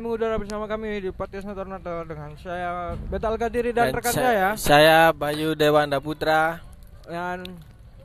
[0.00, 4.48] Kembali mengudara bersama kami di podcast Nator dengan saya Betal Kadiri dan, rekan sa- saya
[4.56, 6.64] Saya Bayu Dewanda Putra.
[7.04, 7.44] dan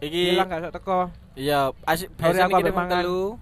[0.04, 1.08] Iki bilang gak teko.
[1.40, 3.00] iya asik kita ambek mangan.
[3.00, 3.40] telu.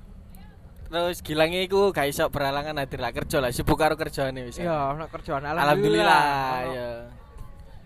[0.86, 4.62] Terus gilange iku gak iso beralangan hadir lah kerja lah sibuk karo kerjaane wis.
[4.62, 6.14] Iya, ana kerjaan Alhamdulillah.
[6.14, 6.78] alhamdulillah.
[6.78, 6.90] ya.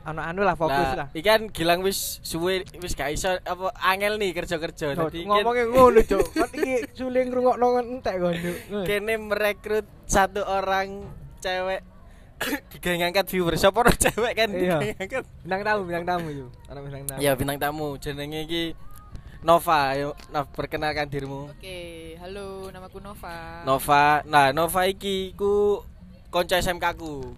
[0.08, 1.12] Ana anu lah fokus lah.
[1.12, 4.96] Iki kan gilang wis suwe wis gak iso apa angel nih kerja-kerja.
[4.96, 6.32] Dadi ngomongnya ngono, Cuk.
[6.32, 8.58] Kok iki suling ngrungokno entek kon, Cuk.
[8.88, 11.04] kene merekrut satu orang
[11.44, 11.84] cewek
[12.72, 14.78] digawe ngangkat viewer siapa orang cewek kan Iya.
[15.44, 16.50] Bintang tamu, bintang tamu yuk.
[16.72, 17.20] Ana bintang tamu.
[17.20, 18.64] ya bintang tamu jenenge iki
[19.38, 23.62] Nova ayo Nov perkenalkan dirimu Oke, halo, namaku Nova.
[23.66, 25.84] Nova nah Nova iki ku
[26.30, 27.34] konco SMK ku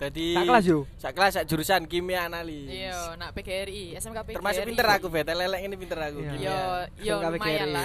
[0.00, 0.78] Jadi Tak kelas yo.
[0.96, 4.36] sak kelas sak jurusan kimia analis Iya, nak PGRI, SMK PGRI.
[4.40, 6.32] termasuk pinter aku bet lelek ini pinter aku Iya.
[6.40, 6.58] Yo,
[6.98, 7.84] yo SMK lumayan lah.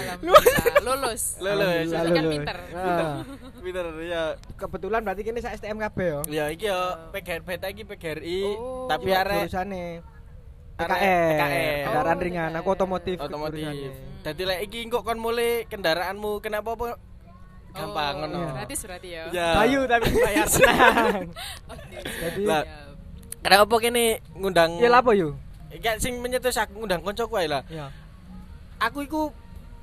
[0.82, 1.24] Lulus.
[1.44, 1.92] Lulus.
[1.92, 2.58] Kan pinter.
[2.72, 3.20] Nah,
[3.66, 4.24] pinter ya
[4.56, 6.20] kebetulan berarti kini saya STMKB yo.
[6.32, 8.88] ya iki yo PGRI beta iki PGRI Oh.
[8.88, 10.00] tapi arek jurusane
[10.76, 11.32] PKN.
[11.32, 11.84] PKN.
[11.84, 12.52] Kendaraan Oh, ringan.
[12.56, 13.18] Aku otomotif.
[13.18, 16.98] otomotif dadi lek iki engko kon mulai kendaraanmu kenapa apa
[17.76, 18.52] gampang Oh, ngono Iya.
[18.56, 19.23] Gratis berarti ya.
[19.30, 19.48] Ya.
[19.54, 21.28] Bayu tapi bayar tenang.
[21.73, 21.98] Oke.
[22.02, 22.64] Jadi Lah.
[23.38, 25.36] Kenapa kene ngundang ya lapo yo?
[25.70, 27.92] Iki sing menyetus aku ngundang koncoku ae lah Ya.
[28.78, 29.22] aku iku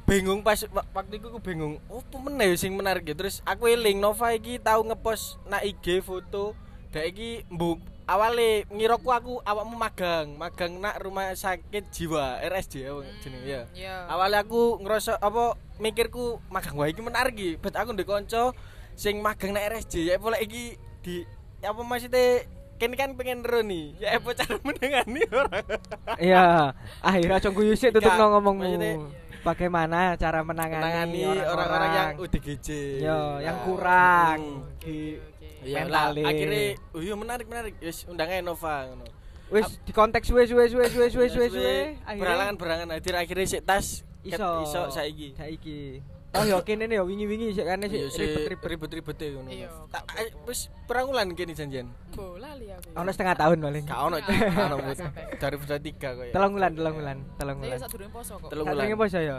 [0.02, 3.66] bingung pas wa- waktu iku aku bingung opo meneh ya sing menarik ya terus aku
[3.66, 6.56] eling Nova iki tau ngepost nak IG foto
[6.90, 12.92] dek iki mbuk awale ngiroku aku awakmu magang magang nak rumah sakit jiwa RSJ ya
[13.22, 13.96] jenenge ya Iya.
[14.10, 18.50] awalnya aku ngerasa apa mikirku magang wae iki menarik iki bet aku ndek kanca
[18.98, 21.22] sing magang nak RSJ ya pola iki di
[21.62, 22.42] apa maksudnya
[22.82, 25.66] kene kan pengen ero nih ya apa cara menengani orang
[26.18, 26.46] Iya,
[26.98, 29.22] akhirnya cung guyu sik tutup no ngomongmu.
[29.42, 32.68] Bagaimana cara menangani, menangani orang-orang yang UDGJ
[33.02, 34.78] Yo, yang kurang hmm.
[34.78, 35.18] di.
[35.62, 37.74] Iya lah, akhirnya iya menarik menarik.
[37.78, 39.06] Wis undang aja Nova ngono.
[39.52, 41.76] wis di konteks suwe suwe suwe suwe suwe suwe suwe
[42.16, 44.48] berangan berangan hadir akhirnya sik tas iso.
[44.64, 45.36] iso saiki.
[45.36, 46.00] Saiki.
[46.32, 48.16] Oh yo kene nih yo wingi-wingi sik kan Iya, sik.
[48.16, 48.88] Sik ribet-ribet.
[48.96, 49.52] Ribet-ribet ngono.
[49.52, 49.68] Iya.
[49.92, 50.08] Tak
[50.48, 51.92] wis perang wulan kene janjian.
[52.16, 52.96] Bola li aku.
[52.96, 53.84] ono setengah tahun paling.
[53.84, 54.16] Gak ono
[54.56, 55.24] ono nggak sampai.
[55.36, 56.32] dari bulan 3 kok ya.
[56.32, 57.78] telung bulan telung bulan telung Saya bulan.
[57.84, 58.48] sak poso kok.
[58.48, 59.36] Telung ini apa saya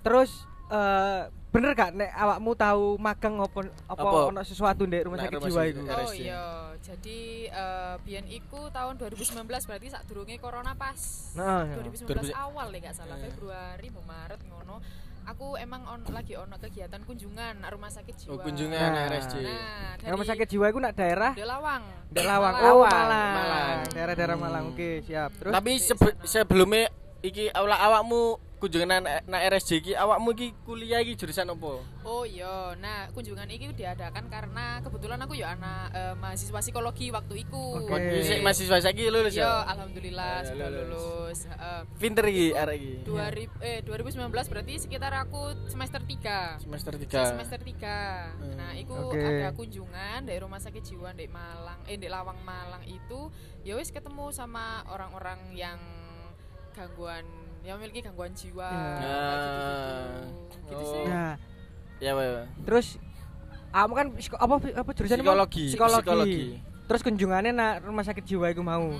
[0.00, 0.30] terus
[0.70, 1.20] eh
[1.50, 5.80] bener gak nek awakmu tahu magang apa apa ono sesuatu ndek rumah sakit jiwa iku
[5.82, 5.98] jiwa.
[6.00, 6.42] Oh iya,
[6.78, 11.34] jadi eh biyen iku tahun 2019 berarti sak durunge corona pas.
[11.34, 11.74] nah iya.
[12.06, 13.26] 2019 awal ya gak salah Eh.
[13.26, 14.78] Februari mau Maret ngono.
[15.22, 18.30] Aku emang on, lagi ono kegiatan kunjungan nak rumah sakit jiwa.
[18.30, 19.04] Oh, kunjungan Nah.
[19.06, 19.34] RSJ.
[19.36, 21.82] Nah, dari rumah sakit jiwa iku nak daerah Delawang.
[22.08, 22.72] Delawang Malang.
[22.72, 23.34] oh Malang.
[23.36, 26.88] Malang daerah-daerah Malang oke siap terus Tapi sebe- sebelumnya
[27.20, 28.22] iki awak awakmu
[28.60, 31.80] kunjungan na, na RSJ iki awakmu iki kuliah iki jurusan apa?
[32.04, 37.40] Oh iya, nah kunjungan ini diadakan karena kebetulan aku ya anak eh, mahasiswa psikologi waktu.
[37.40, 37.88] Oke.
[37.88, 39.52] Waktu sik mahasiswa saiki lulus Iya, ya.
[39.64, 40.88] alhamdulillah Ya, sudah lulus.
[40.92, 41.38] lulus.
[41.48, 41.80] Heeh.
[41.96, 42.92] Pinter iki arek iki.
[43.08, 46.60] 2000 eh 2019 berarti sekitar aku semester 3.
[46.60, 47.32] Semester Saya 3.
[47.32, 47.96] semester 3.
[48.36, 48.54] Hmm.
[48.60, 49.20] Nah, itu Oke.
[49.20, 53.32] ada kunjungan dari rumah sakit jiwa di Malang, eh di Lawang Malang itu
[53.64, 55.80] ya wis ketemu sama orang-orang yang
[56.72, 57.24] gangguan
[57.60, 58.96] yang memiliki gangguan jiwa Ya.
[58.96, 60.66] kayak gitu-gitu.
[60.66, 61.02] Gitu sih.
[61.06, 61.34] Nah
[61.98, 62.44] Ya, Pak.
[62.64, 62.86] terus
[63.70, 65.16] kamu kan psiko- apa apa jurusan?
[65.16, 65.64] Psikologi.
[65.68, 66.00] psikologi.
[66.00, 66.44] Psikologi.
[66.82, 68.98] terus kunjungannya nak rumah sakit jiwa iku mau Hmm.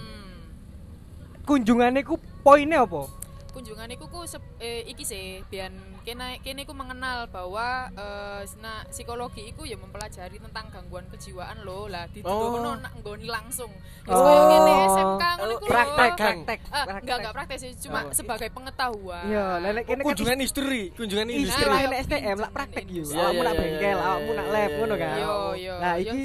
[1.43, 3.11] kunjungannya ku poinnya apa
[3.51, 8.83] kunjungan iku ku sep- eh, iki sih biar kene kene ku mengenal bahwa eh, nah,
[8.87, 12.57] psikologi iku ya mempelajari tentang gangguan kejiwaan lo lah di Oh.
[12.57, 12.75] oh.
[12.77, 13.71] nak nggoni langsung
[14.05, 14.15] Oh.
[14.15, 14.47] oh.
[14.47, 17.01] kene SMK ngono iku praktek praktek Ah, praktek.
[17.01, 18.13] enggak enggak praktek sih cuma Oh.
[18.13, 21.65] sebagai pengetahuan iya lelek Oh, kene kan kunjungan istri, kunjungan istri istri.
[21.65, 23.17] Nah, lah iya, STM lah praktek yo industri.
[23.17, 25.75] awakmu Iya, nak iya, bengkel iya, awakmu nak lab iya, ngono kan Yo, yo.
[25.77, 26.23] nah Yo, iki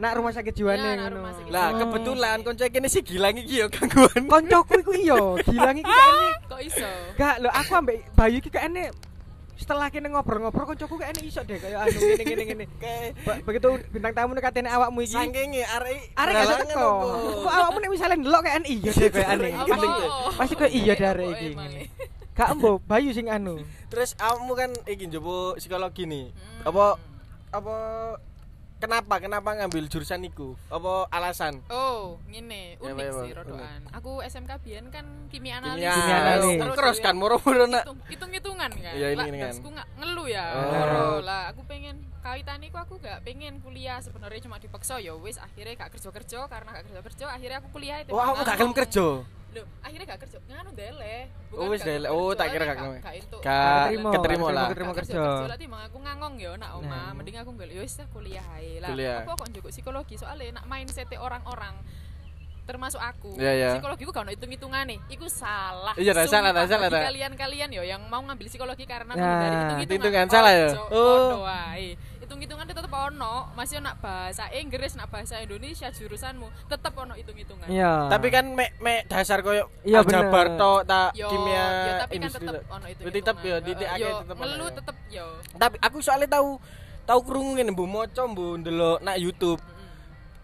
[0.00, 1.18] nak rumah sakit jiwa Iya, nih ngono
[1.48, 4.22] Lah, kebetulan konco kene sih gilang iki ya gangguan.
[4.24, 8.88] koncoku iku iya gilang iki kayaknya kok iso gak lo aku ambek Bayu iki kayaknya
[9.54, 14.16] setelah kene ngobrol-ngobrol koncoku kayaknya iso deh kayak anu ngene ngene ngene Kayak begitu bintang
[14.16, 16.88] tamu nih katanya awakmu iki saking arek Arek gak beralangan teko.
[16.88, 17.16] apa?
[17.36, 19.52] Kok awakmu nek misalnya ndelok kayak iya deh kayak aneh.
[20.32, 21.50] Pasti kayak iya deh arek Apa iki.
[22.32, 23.60] Gak embo Bayu sing anu.
[23.92, 26.32] Terus kamu kan iki njobo psikologi nih.
[26.32, 26.64] Hmm.
[26.64, 26.84] Apa
[27.52, 27.74] apa
[28.80, 30.56] kenapa kenapa ngambil jurusan iku?
[30.66, 31.60] Apa alasan?
[31.68, 33.80] Oh, ngene, Ya, unik ya, sih ya, rodoan.
[33.92, 35.78] Aku SMK biyen kan kimia analis.
[35.78, 36.56] Kimia, Kimia analis.
[36.56, 37.84] Terus Terus kan moro-moro nak.
[37.84, 39.44] hitung hitung hitungan kan Iya, lah hitung-hitungan.
[39.46, 41.18] terus aku nggak ngeluh ya Oh.
[41.20, 45.72] Lah aku pengen kaitan iku aku gak pengen kuliah sebenarnya cuma dipaksa ya wis akhirnya
[45.74, 48.74] gak kerja kerja karena gak kerja kerja akhirnya aku kuliah itu Oh, aku gak gelem
[48.74, 49.06] kerja.
[49.50, 51.16] Loh, akhirnya gak kerja nganu dele
[51.50, 52.06] Oh, wis dele.
[52.06, 52.92] Oh, tak kira gak gelem.
[52.98, 54.68] gak itu Gak Keterima, lah.
[54.70, 54.92] keterima.
[54.92, 55.14] Kerja.
[55.18, 57.10] kerja lati emang aku ngangong ya nak oma Nah.
[57.12, 59.18] mending aku golek ya wis lah kuliah ae lah Kuliah.
[59.20, 61.74] apa kok njogo psikologi soalnya nak mindset orang-orang
[62.62, 63.70] termasuk aku Iya, iya.
[63.74, 67.02] psikologi ku gak ono hitung-hitungan nih iku salah Iya, dah salah, salah, bagi dah.
[67.04, 69.18] kalian-kalian yo yang mau ngambil psikologi karena Ya.
[69.18, 70.68] menghindari hitung-hitungan Hitungan salah ya?
[70.70, 71.42] Ojo, Oh.
[72.40, 78.08] Hitung-hitungan tetep ono masih nak bahasa Inggris nak bahasa Indonesia jurusanmu tetep ono hitung-hitungan Iya.
[78.08, 80.58] Tapi kan mek mek dasar koyo Iya, aljabar bener.
[80.58, 82.62] tok tak yo kimia yo tapi kan tok.
[82.66, 84.68] ono itu Tetep yo titik akeh tetep ya.
[84.72, 86.56] tetep yo Tapi aku soalnya tahu
[87.02, 89.60] tahu krungu ngene mbok maca mbok ndelok nak YouTube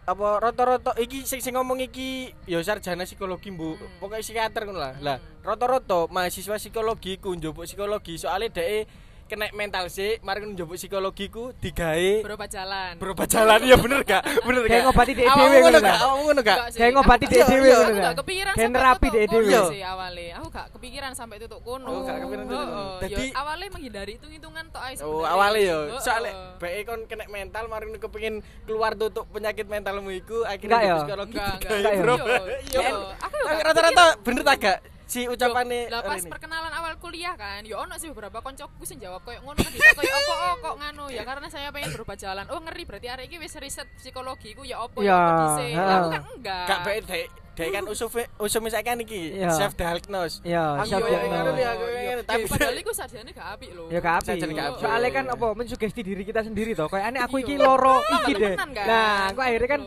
[0.05, 3.91] apa rata-rata iki sing sing ngomong iki ya sarjana psikologi mbok Hmm.
[3.99, 4.95] pokoknya psikiater ngono lah.
[5.01, 5.43] Lah Hmm.
[5.43, 8.87] rata-rata mahasiswa psikologi ku njupuk psikologi soalnya dhek
[9.27, 14.23] kena mental sih, mari njupuk psikologi ku digawe berobat jalan berobat jalan ya bener gak?
[14.41, 14.71] Bener gak?
[14.71, 15.97] Kayak ngobati dhek dhewe ngono gak?
[15.99, 16.59] Awakmu ngono gak?
[16.73, 17.77] Kayak ngobati dhek Iya, dhewe iya.
[17.77, 18.15] ngono gak?
[18.17, 19.61] kepikiran nerapi tutup dhek dhewe.
[19.69, 22.47] sih awalnya aku gak kepikiran sampai tutup kono Oh, gak kepikiran.
[22.47, 25.79] Heeh, Dadi- awalnya menghindari hitung-hitungan tok ae Oh, awalnya yo.
[25.99, 30.95] Soalnya bae kon kena mental mari kepengin keluar tutup penyakit mentalmu iku Enggak akhirnya ya?
[30.97, 32.41] psikologi enggak enggak.
[32.67, 32.91] Yo, Iya.
[33.19, 37.95] aku rata-rata bener tak gak si ucapane lah pas perkenalan awal kuliah kan yo ono
[37.95, 41.47] sih beberapa koncoku sing jawab koyo ngono kita koyo opo oh, kok nganu ya karena
[41.47, 45.01] saya pengen berobat jalan oh ngeri berarti arek iki wis riset psikologi ku ya opo
[45.01, 45.63] Ya, ya opo ha.
[45.79, 49.49] Lah, aku kan enggak Gak bae dek dek kan usum usum misalkan iki Iya.
[49.49, 50.45] self diagnose.
[50.45, 52.13] Iya, Aku self ngono ya Iya.
[52.13, 54.31] Eh, tapi padahal iku sarjane gak apik lho Ya gak api.
[54.37, 54.77] Apik.
[54.77, 55.35] Soalnya kan Iya.
[55.39, 56.91] apa mensugesti diri kita sendiri toh.
[56.91, 57.45] Kayak aneh aku Iya.
[57.47, 58.55] iki loro Lah, iki deh.
[58.61, 58.69] kan?
[58.77, 59.81] Nah, aku akhirnya kan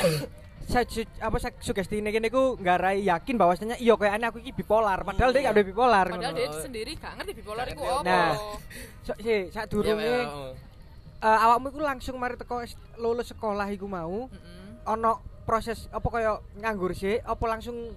[0.70, 5.02] apa saya sugesti ini kene ku ngarai yakin bahwasanya iya kayak aneh aku iki bipolar
[5.02, 6.06] padahal dia gak ada bipolar.
[6.06, 8.38] Padahal dia sendiri gak ngerti bipolar iku opo Nah.
[9.02, 10.30] Si durunge iya,
[11.26, 12.62] eh, awakmu iku langsung mari teko
[13.02, 14.30] lulus sekolah iku mau
[14.86, 15.12] ono
[15.50, 17.90] proses apa kaya nganggur sih apa langsung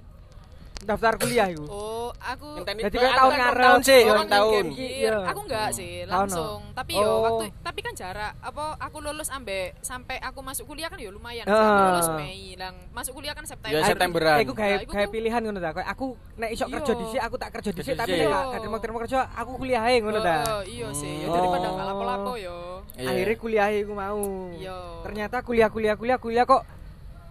[0.82, 3.62] daftar kuliah iku Oh, aku Jadi kayak aku tahun kan ngarep.
[3.62, 4.64] tahun sih, Oh, orang tahun.
[4.68, 4.84] mikir.
[5.00, 5.16] Iya.
[5.24, 6.60] Aku enggak sih, Tahun, langsung.
[6.72, 7.18] Tapi yo Oh.
[7.20, 11.44] waktu tapi kan jarak apa aku lulus ambek sampai aku masuk kuliah kan yo lumayan.
[11.44, 11.54] Ah.
[11.54, 13.72] Aku lulus Mei, lang masuk kuliah kan September.
[13.72, 14.36] Ya, Septemberan.
[14.36, 15.70] Eh, iku gawe Nah, iku gawe tuh- pilihan ngono ta.
[15.72, 16.06] Kayak aku
[16.36, 16.74] nek iso Iya.
[16.74, 18.58] kerja dhisik aku tak kerja dhisik Kerja tapi nek gak Iya.
[18.58, 20.36] terima-terima kerja aku kuliah ae ngono ta.
[20.52, 21.14] Oh, iya sih.
[21.18, 21.34] Ya Hmm.
[21.34, 21.78] daripada Oh.
[21.80, 22.58] lapo-lapo yo.
[22.92, 23.08] Iya.
[23.08, 24.20] Akhirnya kuliah iku mau.
[24.52, 24.76] Iya.
[25.02, 26.62] Ternyata kuliah kuliah kuliah kuliah kok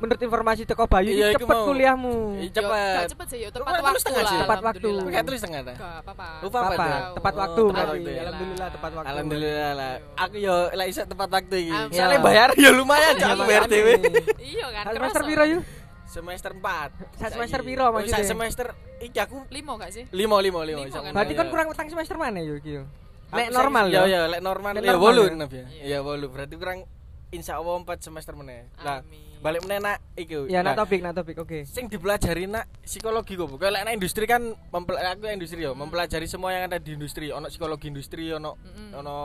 [0.02, 1.64] menurut informasi teko Bayu Iya, cepet mau.
[1.64, 2.16] kuliahmu.
[2.36, 3.06] Iya, Yo, cepet.
[3.08, 4.26] cepet sih yo, tepat waktu tulis tengah lah.
[4.26, 4.38] sih.
[4.42, 4.80] Tepat waktu.
[4.82, 5.06] alhamdulillah.
[5.08, 5.74] Pakai tulis tengah ta?
[5.74, 6.28] Gak apa-apa.
[6.42, 6.72] Lupa apa?
[6.74, 6.90] Tepat
[7.32, 7.90] Oh, waktu tepat berarti.
[7.94, 8.22] waktu ya.
[8.24, 9.08] Alhamdulillah tepat waktu.
[9.08, 9.94] Alhamdulillah lah.
[10.18, 11.72] Aku yo lek iso tepat waktu iki.
[11.92, 13.94] Soalnya bayar yo lumayan Iya, cak aku bayar dhewe.
[14.38, 14.84] Iya kan.
[14.92, 15.64] Semester piro yuk?
[16.04, 16.92] Semester 4.
[17.16, 18.16] Sak semester piro maksudnya?
[18.18, 18.68] Sak semester
[19.00, 20.04] iki aku Limo gak sih?
[20.04, 21.12] 5 5 5 Limo kan?
[21.14, 22.72] Berarti kan kurang utang semester mana yuk iki?
[22.76, 22.84] yo?
[23.32, 24.04] Sek- normal ya ya.
[24.04, 25.66] ya lek normal Lek ya normal 8 ya?
[25.80, 25.86] Ya.
[25.88, 26.84] Ya 8 berarti kurang
[27.30, 28.68] insya Allah 4 semester meneh.
[28.78, 29.31] Lah Amin.
[29.42, 30.46] Balik meneh nak iku.
[30.46, 31.36] Ya nak Nah, topik, nak topik.
[31.42, 31.66] Oke.
[31.66, 36.30] sing dipelajari nak psikologi kok bukan lek nak industri kan mempel aku industri yo mempelajari
[36.30, 39.02] semua yang ada di industri ono psikologi industri ono Mm-mm.
[39.02, 39.18] ono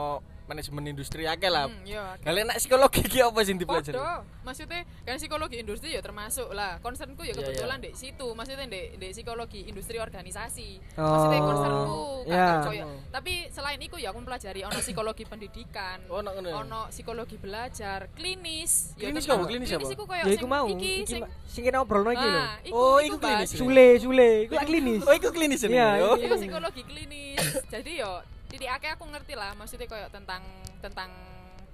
[0.47, 2.15] manajemen industri akeh lah Hmm, iya.
[2.17, 4.11] Lah lek nak psikologi ki apa sing dipelajari Podo,
[4.41, 6.79] maksudnya kan psikologi industri ya termasuk lah.
[6.79, 10.95] Concernku ya Iya, kebetulan di situ, maksudnya di, di psikologi industri organisasi.
[10.95, 12.49] Oh, Maksudnya concernku kan iya.
[12.61, 16.55] koyo- Tapi selain itu ya aku mempelajari ono psikologi pendidikan, Oh, ono ngono ya?
[16.57, 18.95] ono psikologi belajar, klinis.
[18.95, 19.47] Klinis tentang- apa?
[19.47, 19.83] Klinis apa?
[19.85, 20.65] iku koyo Ya iku mau.
[20.65, 22.39] Iki Iki sing sing kena obrolno iki lho.
[22.39, 23.49] Nah, iku, Oh, iku klinis.
[23.51, 25.01] Sule, sule, iku klinis.
[25.01, 26.15] oh iku klinis ini Iya, oh.
[26.15, 26.23] iya.
[26.23, 27.43] Iku psikologi klinis.
[27.67, 28.11] Jadi yo
[28.47, 30.41] titik akeh aku ngerti lah maksudnya koyo tentang
[30.79, 31.11] tentang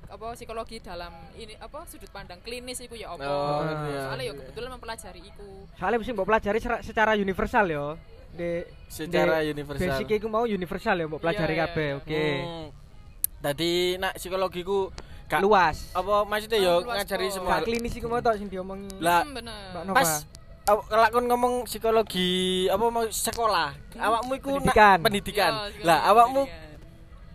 [0.06, 3.24] apa psikologi dalam ini apa sudut pandang klinis iku ya apa.
[3.24, 4.02] Oh, iya.
[4.04, 4.40] Soalnya yo Iya.
[4.44, 5.48] kebetulan mempelajari iku.
[5.74, 7.88] Soalnya mesti mbok pelajari secara, secara universal yo.
[8.30, 11.88] Di secara di universal Basic iku mau universal ya mbok pelajari Iya, iya, kabeh.
[11.88, 11.98] iya.
[11.98, 12.26] Oke.
[12.38, 12.68] Hmm.
[13.40, 14.94] Tadi nak psikologi ku
[15.26, 15.78] gak Luas.
[15.92, 17.34] apa maksudnya Oh, yo luas ngajari kok.
[17.34, 18.90] semua Gak klinis iku mau tok sing diomongi.
[19.00, 20.10] Lah, Hmm, pas
[20.64, 22.30] kalau kon ngomong psikologi
[22.68, 24.98] apa mau sekolah awakmu iku nak Pendidikan.
[25.02, 26.63] pendidikan Yo, lah awakmu pendidikan.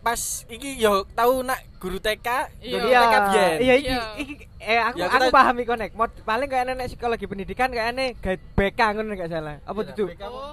[0.08, 2.72] Pas iki yo tahu nak guru TK Iya.
[2.72, 4.02] guru Iya, TK biyen iya iki, Iya.
[4.16, 5.90] iki eh aku Ya, aku kita- paham iku nek.
[5.92, 9.56] Mod, paling kayak nenek psikologi pendidikan kayak ane guide BK ngono gak salah.
[9.62, 10.04] Apa Iya, itu?
[10.08, 10.22] BK.
[10.24, 10.52] Oh,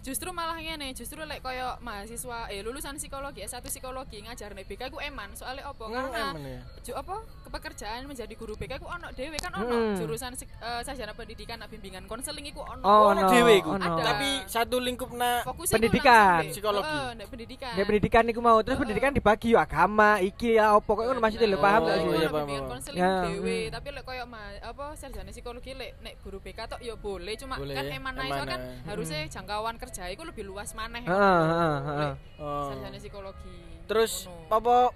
[0.00, 4.88] justru malah ngene, justru lek koyo mahasiswa eh lulusan psikologi S1 psikologi ngajar nek BK
[4.88, 5.32] ku eman.
[5.32, 5.86] Soalnya opo?
[5.86, 6.60] Hmm, Karena ya.
[6.80, 9.96] ju apa kepekerjaan menjadi guru BK ku ono dhewe kan ono Hmm.
[9.96, 12.82] jurusan eh, sarjana pendidikan nak bimbingan konseling iku ono.
[12.82, 13.70] Oh, ono no, dhewe iku.
[13.72, 13.84] ono.
[13.96, 14.02] Ada.
[14.04, 16.44] tapi satu lingkup na Pendidikan.
[16.46, 16.98] Psikologi.
[17.16, 17.72] Nek pendidikan.
[17.72, 18.82] Nek pendidikan iku mau terus Heeh.
[18.84, 22.08] pendidikan dibagi yo agama, iki ya opo kok ngono maksudnya lho paham gak Oh, sih?
[22.08, 23.72] iya, iya, paham, konseling Ya, dhewe, hmm.
[23.72, 24.24] tapi lek koyo
[24.62, 28.12] apa sarjana psikologi lek nek guru BK tok ya boleh, cuma Boleh, kan eman
[28.42, 31.02] kan harusnya jangkauan kerja iku lebih luas maneh.
[31.02, 32.12] Heeh, heeh, heeh.
[32.38, 32.68] Oh.
[32.68, 33.56] Sarjana psikologi.
[33.82, 34.12] terus
[34.48, 34.94] apa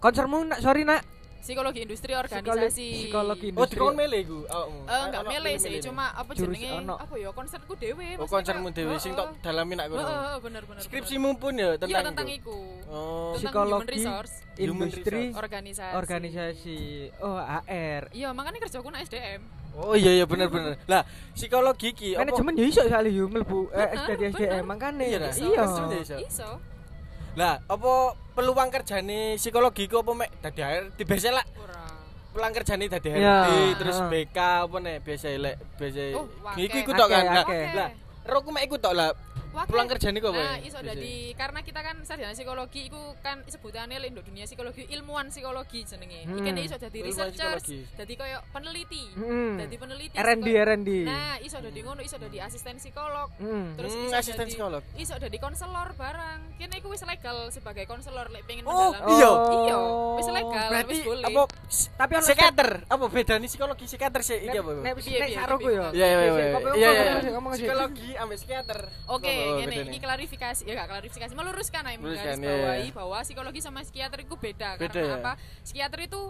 [0.00, 1.00] Konsermu nak sorry nak
[1.40, 2.88] psikologi industri organisasi.
[3.04, 3.76] psikologi Oh, industri.
[3.76, 4.44] dikon mele iku.
[4.44, 4.80] awakmu.
[4.84, 6.72] Eh enggak mele sih, cuma apa jenenge?
[6.88, 8.16] Apa ya konserku dhewe.
[8.16, 10.40] Oh, konsermu dhewe sing tok dalami nak Heeh, kono.
[10.40, 10.80] bener bener.
[10.80, 12.58] Skripsimu pun ya tentang Iya tentang iku.
[12.88, 13.32] Oh.
[13.36, 14.04] Psikologi.
[14.56, 15.92] industri organisasi.
[15.96, 16.78] organisasi.
[17.20, 18.08] Oh, AR.
[18.12, 19.63] Iya, makanya kerjaku nak SDM.
[19.76, 20.78] Oh iya iya bener bener.
[20.84, 22.22] Lah, psikologi ki apa?
[22.22, 25.04] Manajemen ya iso soalnya yo mlebu eh, dari SDM makane.
[25.04, 26.14] Iya, iso.
[26.16, 26.48] Iso.
[27.34, 27.92] Lah, apa
[28.32, 31.82] peluang kerjane psikologi ku apa mek dadi HRD biasa lah Ora.
[32.30, 33.98] peluang kerjane dadi HRD terus.
[34.04, 36.58] BK apa nih biasa lek biasa Oh, wake.
[36.62, 37.24] iku iku tok kan.
[37.74, 37.88] Lah
[38.24, 39.10] roku mek iku tok lah
[39.54, 40.36] Wah, peluang kayak- kerjane ku apa?
[40.36, 40.66] Nah, ya?
[40.66, 45.80] iso dadi karena kita kan sarjana psikologi iku kan sebutannya lek dunia psikologi ilmuwan psikologi
[45.84, 46.26] jenenge.
[46.26, 46.42] Hmm.
[46.42, 47.78] Iki iso dadi psikologi.
[47.94, 49.02] dadi koyo peneliti.
[49.14, 49.54] Hmm.
[49.56, 50.14] Dadi peneliti.
[50.16, 50.90] R&D R&D.
[51.04, 53.30] Nah, iso dadi ngono, iso dadi asisten psikolog.
[53.38, 53.78] Hmm.
[53.78, 54.82] Terus Hmm, iso asisten dadi- psikolog.
[54.96, 56.40] Iso dadi konselor barang.
[56.54, 59.30] Kene iku wis legal sebagai konselor lek pengen Oh, iya.
[59.64, 59.78] Iya,
[60.16, 61.24] wis legal, Berarti wis boleh.
[61.24, 61.42] apa
[61.94, 62.68] Tapi ono psikiater?
[62.84, 64.70] Apa bedanya psikologi psikiater sih iki apa?
[64.76, 65.86] Nek nek yo.
[65.92, 66.46] Iya iya iya.
[66.50, 67.14] Ngomong- Iya iya.
[67.20, 67.30] sih.
[67.60, 68.80] Psikologi ambek psikiater.
[69.06, 69.90] Oke, Gini, bedanya?
[69.92, 72.96] ini klarifikasi ya gak klarifikasi, meluruskan aja Meluruskan, menggaris bawahi iya.
[72.96, 75.16] bahwa psikologi sama psikiater itu beda, Beda, karena ya?
[75.20, 75.32] apa?
[75.62, 76.20] Psikiater itu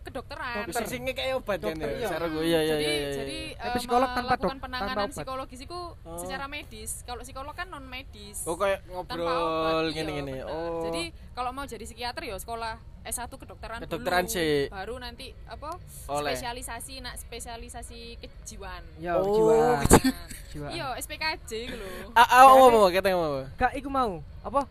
[0.00, 0.64] kedokteran.
[0.68, 1.96] Sing sing kayak obat kan Dokter, ya.
[1.96, 2.08] iya.
[2.08, 2.94] Saroku iya iya jadi iya.
[2.94, 3.10] iya.
[3.14, 5.14] jadi Tapi eh, psikolog tanpa dok- penanganan tanpa obat.
[5.14, 6.16] psikologis itu Oh.
[6.16, 6.90] secara medis.
[7.02, 8.42] Kalau psikolog kan non medis.
[8.42, 10.34] Oh kayak ngobrol iya, gini-gini.
[10.42, 10.82] Oh.
[10.82, 11.02] Jadi
[11.32, 14.68] kalau mau jadi psikiater ya sekolah S1 kedokteran Kedokteran dulu, sih.
[14.68, 15.80] baru nanti apa?
[16.08, 16.34] Oleh.
[16.34, 18.84] Spesialisasi nak spesialisasi kejiwaan.
[18.98, 19.80] Ya, Oh, jiwa.
[19.80, 20.26] kejiwaan.
[20.48, 20.68] Jiwa.
[20.70, 22.12] Iya, SPKJ gitu loh.
[22.12, 23.28] Ah, ah, apa apa kata apa?
[23.54, 24.20] Gak iku mau.
[24.40, 24.64] Apa?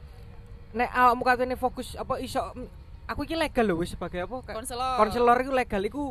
[0.69, 2.41] Nek awakmu katene fokus apa iso
[3.07, 4.43] aku iki legal lho wis sebagai apa?
[4.53, 4.95] Konselor.
[4.99, 6.03] Konselor iku legal iku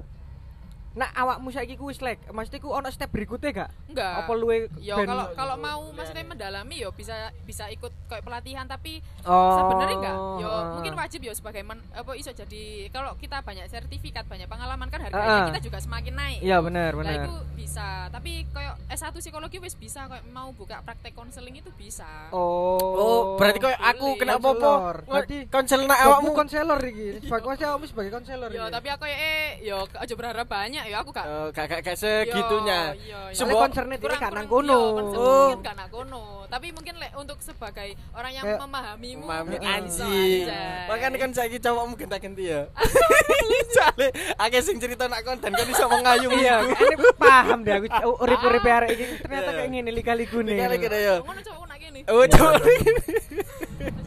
[0.96, 3.70] Nak awakmu saiki ku wis leg, maksudnya ku ono step berikutnya gak?
[3.92, 4.24] Enggak.
[4.24, 9.04] Apa luwe Ya kalau kalau mau maksudnya mendalami ya bisa bisa ikut kayak pelatihan tapi
[9.28, 10.16] oh, sebenarnya enggak.
[10.40, 10.72] Ya ah.
[10.72, 15.04] mungkin wajib ya sebagai men, apa iso jadi kalau kita banyak sertifikat, banyak pengalaman kan
[15.04, 15.46] harganya ah.
[15.52, 16.40] kita juga semakin naik.
[16.40, 17.20] Iya bener Lah bener.
[17.28, 17.34] itu
[17.66, 22.06] bisa, tapi kayak S1 psikologi wis bisa kayak mau buka praktek konseling itu bisa.
[22.30, 22.78] Oh.
[22.78, 25.02] Oh, berarti kayak aku kena apa-apa.
[25.02, 27.18] Berarti konsel nak awakmu konselor iki.
[27.26, 28.48] Sebagai maksudnya awakmu sebagai konselor.
[28.48, 28.70] Iki.
[28.70, 32.80] tapi aku ya eh ya aja berharap banyak ya aku gak Eh, gak gak segitunya.
[32.88, 33.18] Yo, iya, iya.
[33.26, 34.78] Soalnya Sebuah- concernnya kurang nang kurang- kono.
[34.78, 35.46] iya, Oh.
[35.50, 40.04] mungkin gak nang kono tapi mungkin lek untuk sebagai orang yang Kayak- memahamimu mungkin bisa
[40.04, 40.44] anjing.
[40.86, 42.66] Makanya kan saiki cowokmu genta-genti ya.
[43.76, 47.88] Soale akeh sing cerita nak kon dan kon iso mengayum Iya, ini paham deh aku
[48.24, 49.56] urip-urip arek iki ternyata Iya.
[49.56, 50.56] kayak ngene lika-liku nih.
[50.58, 51.16] Kali kene ya.
[51.18, 52.56] ngono cowok nak kene Oh, coba.
[52.56, 52.72] aja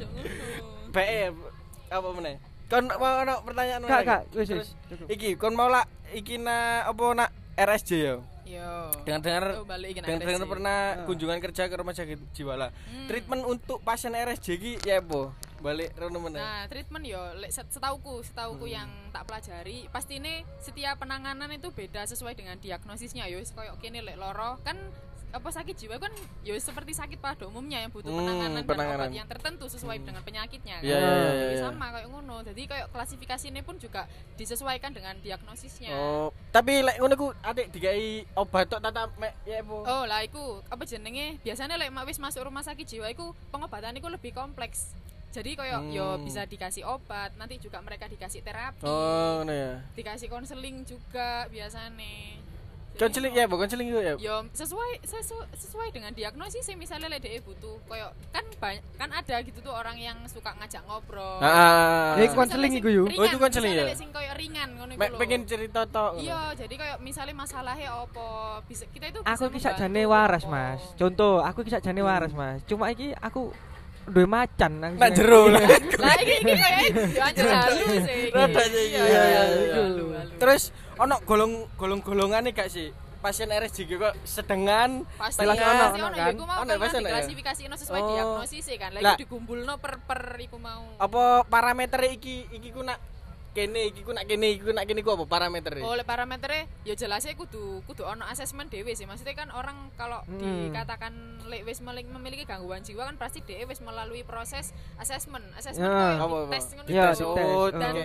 [0.06, 0.28] ngono
[0.90, 1.22] BE
[1.90, 2.36] apa meneh?
[2.66, 4.70] Kon mau ono pertanyaan Kak, kak, wis wis.
[5.08, 8.16] Iki kon mau lah iki na apa nak RSJ ya?
[8.50, 10.50] Yo Oh, iki nak dengar-dengar RSJ.
[10.50, 11.06] pernah Ah.
[11.06, 12.70] kunjungan kerja ke rumah sakit jiwa lah.
[12.86, 13.06] Hmm.
[13.06, 15.30] Treatment untuk pasien RSJ ki ya apa?
[15.60, 16.40] Balik rono meneh.
[16.40, 18.74] Nah, treatment yo setauku, setauku Hmm.
[18.74, 23.38] yang tak pelajari, pasti ini setiap penanganan itu beda sesuai dengan diagnosisnya yo.
[23.50, 24.80] Koyo kene lek loro kan
[25.30, 26.10] apa sakit jiwa kan
[26.42, 28.98] yo seperti sakit pada umumnya yang butuh Hmm, penanganan, penanganan.
[28.98, 30.78] dan obat yang tertentu sesuai dengan penyakitnya.
[30.78, 30.84] Kan.
[30.84, 31.64] iya, iya, Jadi iya.
[31.64, 32.36] sama kayak ngono.
[32.42, 35.92] Jadi kayak klasifikasi ini pun juga disesuaikan dengan diagnosisnya.
[35.92, 39.78] Oh, tapi lek ngono ku adik dikai obat tok tata mek ya apa?
[39.80, 43.94] Oh lah iku apa jenenge biasanya lek mak wis masuk rumah sakit jiwa iku pengobatan
[43.96, 44.98] iku lebih kompleks
[45.30, 46.26] jadi koyo yo Hmm.
[46.26, 49.78] bisa dikasih obat nanti juga mereka dikasih terapi Oh, ya.
[49.94, 51.94] dikasih konseling juga biasanya
[53.00, 54.14] Konseling ya, bukan konseling itu ya.
[54.20, 59.10] yo sesuai sesu- sesuai dengan diagnosis sih misalnya lek DE butuh koyo kan banyak kan
[59.10, 61.80] ada gitu tuh orang yang suka ngajak ngobrol Heeh.
[62.12, 63.04] Jadi Misalnya konseling sing iku yo.
[63.10, 63.86] Oh, itu konseling ya?
[63.96, 65.18] sing koyo ringan ngono iku lho.
[65.18, 66.12] pengen cerita tok.
[66.20, 68.28] Iya, jadi kayak misalnya masalahnya apa
[68.68, 70.44] bisa kita itu Aku sakjane membantu waras.
[70.46, 70.82] Mas.
[70.96, 72.60] Contoh, aku iki sakjane waras, Mas.
[72.66, 73.54] Cuma iki aku
[74.10, 75.16] duwe macan nang sini.
[75.16, 75.62] jero lah.
[76.20, 76.54] Iki iki
[77.38, 78.24] yo halu sih.
[78.30, 80.22] Rada iya, Iya, iya, iya, iya.
[80.36, 82.90] Terus ono golong golong-golongan nih gak sih?
[83.20, 86.34] Pasien RSJ kok sedengan pasti ya, ono, ono kan?
[86.40, 87.20] Ono, kan pasti ono ya?
[87.20, 88.08] diklasifikasi sesuai Oh.
[88.08, 88.96] diagnosis sih kan.
[88.96, 90.88] Lah dikumpulno per per iku mau.
[90.96, 92.96] apa parameter iki iki ku nak
[93.50, 96.94] kene iki ku nak kene iki ku nak kene ku apa parameter Oleh parameternya ya
[96.94, 99.04] jelasnya kudu kudu ono asesmen dhewe sih.
[99.04, 100.70] Maksudnya kan orang kalau Hmm.
[100.70, 101.14] dikatakan
[101.44, 105.42] lek wis memiliki gangguan jiwa kan pasti dhewe wis melalui proses asesmen.
[105.54, 105.90] Asesmen Ya.
[105.90, 106.52] kayak Apa, di apa?
[106.52, 107.18] tes ngono Ya, iku.
[107.34, 107.50] dites.
[107.50, 107.98] Oh, Dan-.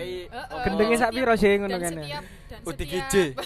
[0.65, 3.13] Gendenge sak piro sih ngono dan setiap dan UTGJ.
[3.31, 3.45] setiap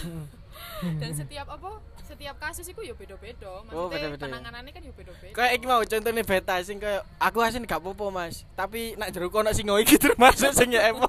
[0.80, 1.70] dan setiap apa
[2.10, 4.26] setiap kasus itu ya beda-beda maksudnya Oh, beda-beda ya.
[4.26, 8.06] penanganannya kan ya beda-beda Kayak iki mau contohnya beta sing kayak aku asin gak apa-apa
[8.10, 11.06] Mas, tapi nak jero kono sing iki termasuk sing ya apa.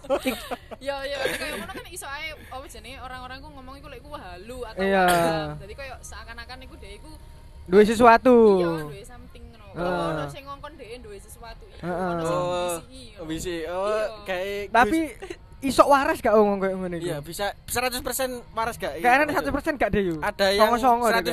[0.78, 4.10] ya ya kayak ngono kan iso ae apa jenenge orang-orang ku ngomong iku lek iku
[4.14, 5.06] halu atau Iya.
[5.58, 7.12] jadi kayak seakan-akan iku dhek iku
[7.64, 8.36] Duwe sesuatu.
[8.58, 10.10] iya duwe something ngono Heeh.
[10.12, 12.10] ono sing ngongkon dhek duwe sesuatu Heeh.
[12.12, 12.74] ono sing Oh,
[13.18, 13.24] ngono.
[13.26, 13.56] bisa.
[13.68, 14.06] Oh, Iya.
[14.24, 15.00] kayak Tapi
[15.62, 17.06] isok waras gak ngomong kayak ngono iku?
[17.06, 18.02] Iya, bisa 100%
[18.52, 18.98] waras gak?
[18.98, 20.20] Iya, Kayaknya maksud- 100% gak deh yuk.
[20.20, 20.82] Ada yang deh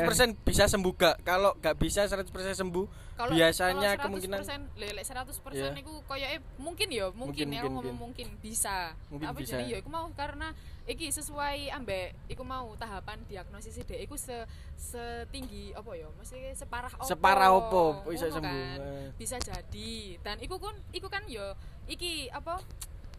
[0.05, 1.17] 100% bisa sembuh gak?
[1.25, 5.75] Kalau gak bisa 100% sembuh, Kalau biasanya kemungkinan 100% lelek 100% Iya.
[5.75, 8.95] niku koyoke mungkin ya, mungkin, Mungkin, ya mungkin, ngomong mungkin bisa.
[9.11, 9.51] Mungkin Tapi bisa.
[9.57, 10.55] jadi ya iku mau karena
[10.85, 14.47] iki sesuai ambek iku mau tahapan diagnosis dhek iku se
[14.79, 16.07] setinggi apa ya?
[16.15, 17.05] Mesti separah opo.
[17.05, 18.45] separah opo bisa sembuh.
[18.45, 18.79] kan.
[18.79, 19.09] Eh.
[19.17, 19.93] Bisa jadi.
[20.23, 21.53] Dan iku kan iku kan ya
[21.87, 22.63] iki apa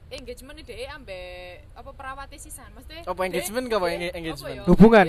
[0.10, 2.70] engagement dhek ambek apa perawate sisan.
[2.74, 3.90] Mesti Apa engagement gak, Pak?
[3.94, 4.58] Enge- engagement?
[4.66, 5.06] Hubungan.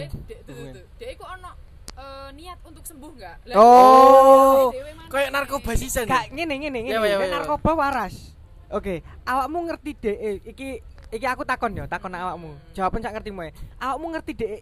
[0.46, 0.76] Hubungan.
[1.00, 1.50] Dhek iku ono
[1.96, 3.36] eh, niat untuk sembuh enggak?
[3.56, 4.70] Oh.
[5.08, 6.04] Kayak narkoba sisan.
[6.06, 6.94] Gak ngene ngene ngene.
[6.94, 7.28] Ya, ya, ya.
[7.32, 8.36] narkoba waras.
[8.70, 10.16] Oke, awakmu ngerti dek
[10.46, 10.78] iki
[11.10, 12.54] iki aku takon ya, takon awakmu.
[12.70, 13.50] Jawaban sak ngerti moe.
[13.82, 14.52] Awakmu ngerti dek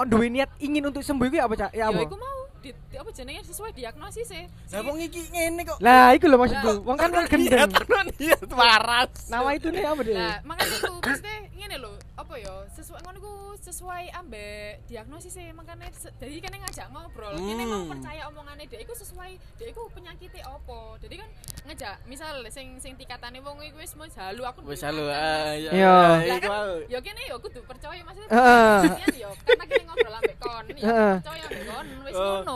[0.00, 1.70] oh, duwe niat ingin untuk sembuh iku apa Cak?
[1.76, 2.00] Ya Ya apa?
[2.08, 4.42] iku mau di, di- apa jenenge sesuai diagnosis e.
[4.70, 5.78] Lah wong iki ngene kok.
[5.80, 6.84] Lah, iku lho maksudku.
[6.84, 7.68] Wong kan wong gendeng.
[8.16, 9.10] Niat waras.
[9.26, 10.14] Nama itu nih apa deh?
[10.14, 11.90] Lah, makanya itu mesti ngene lho,
[12.30, 12.54] apa ya?
[12.70, 17.90] Sesuai ngono iku sesuai ambek diagnosis e, makanya jadi kan ngajak ngobrol, kene mau Hmm.
[17.90, 20.78] percaya omongane dhek iku sesuai dhek iku penyakitnya apa.
[21.02, 21.28] Jadi kan
[21.66, 25.02] ngajak misal sing sing tikatane wong iku wis wis halu aku Wis duwe halo.
[25.04, 25.58] mantan, Ah, Mas.
[25.58, 25.70] iya.
[25.74, 25.94] Iya.
[26.22, 26.74] Iku kan, mau.
[26.86, 28.30] ya kene ya kudu percaya maksudnya.
[28.30, 32.22] Kan ya karena kene ngobrol ambek kon, ya percaya ambek kon wis Oh.
[32.46, 32.54] ngono.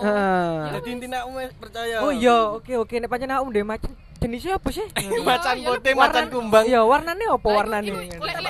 [0.65, 1.97] Ya Jadi aku wis percaya.
[1.99, 3.91] Oh iya, oke oke nek pancen awakmu ndek macam
[4.25, 4.87] jenisnya apa sih?
[5.29, 6.65] macan Iya, putih, macan warna- kumbang.
[6.65, 7.91] Iya, warnane apa warnane?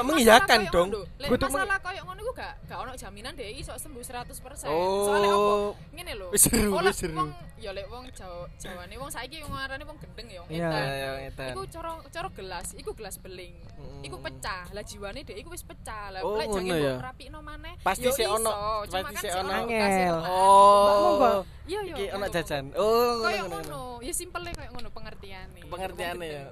[0.00, 0.88] mengiyakan dong?
[1.18, 4.68] Kudu masalah koyo ngono iku gak gak ono jaminan dhek iso sembuh 100%.
[4.68, 5.08] Oh.
[5.08, 5.52] Soalnya apa?
[5.90, 6.26] Ngene lho.
[6.30, 7.26] Wis seru, wis seru.
[7.56, 10.68] Ya lek wong Jawa Jawane wong saiki wong ngarani wong gendeng ya, wong Iya.
[10.68, 10.84] edan.
[10.84, 11.50] Iya.
[11.50, 13.56] Iku cara cara gelas, iku gelas beling.
[13.74, 14.02] Mm.
[14.04, 14.68] Iku pecah.
[14.70, 16.12] Lah jiwane dhek iku wis pecah.
[16.12, 16.94] Lah Oh, lek jange ya.
[17.00, 17.74] rapikno maneh.
[17.80, 18.52] Pasti ya sik ono,
[18.84, 20.22] cuma pasti kan sik ono.
[20.28, 21.40] Oh.
[21.64, 21.94] Iya, iya.
[21.96, 22.26] Iki ngono.
[22.28, 22.64] jajan.
[22.76, 23.82] Oh, Kayak ngono.
[24.04, 25.60] Ya simpel kayak ngono pengertiane.
[25.64, 26.44] Pengertiane ya.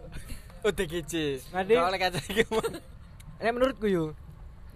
[0.64, 1.12] ODGJ.
[1.52, 2.42] Gak oleh kaca iki.
[3.42, 4.16] Nek menurutku yo.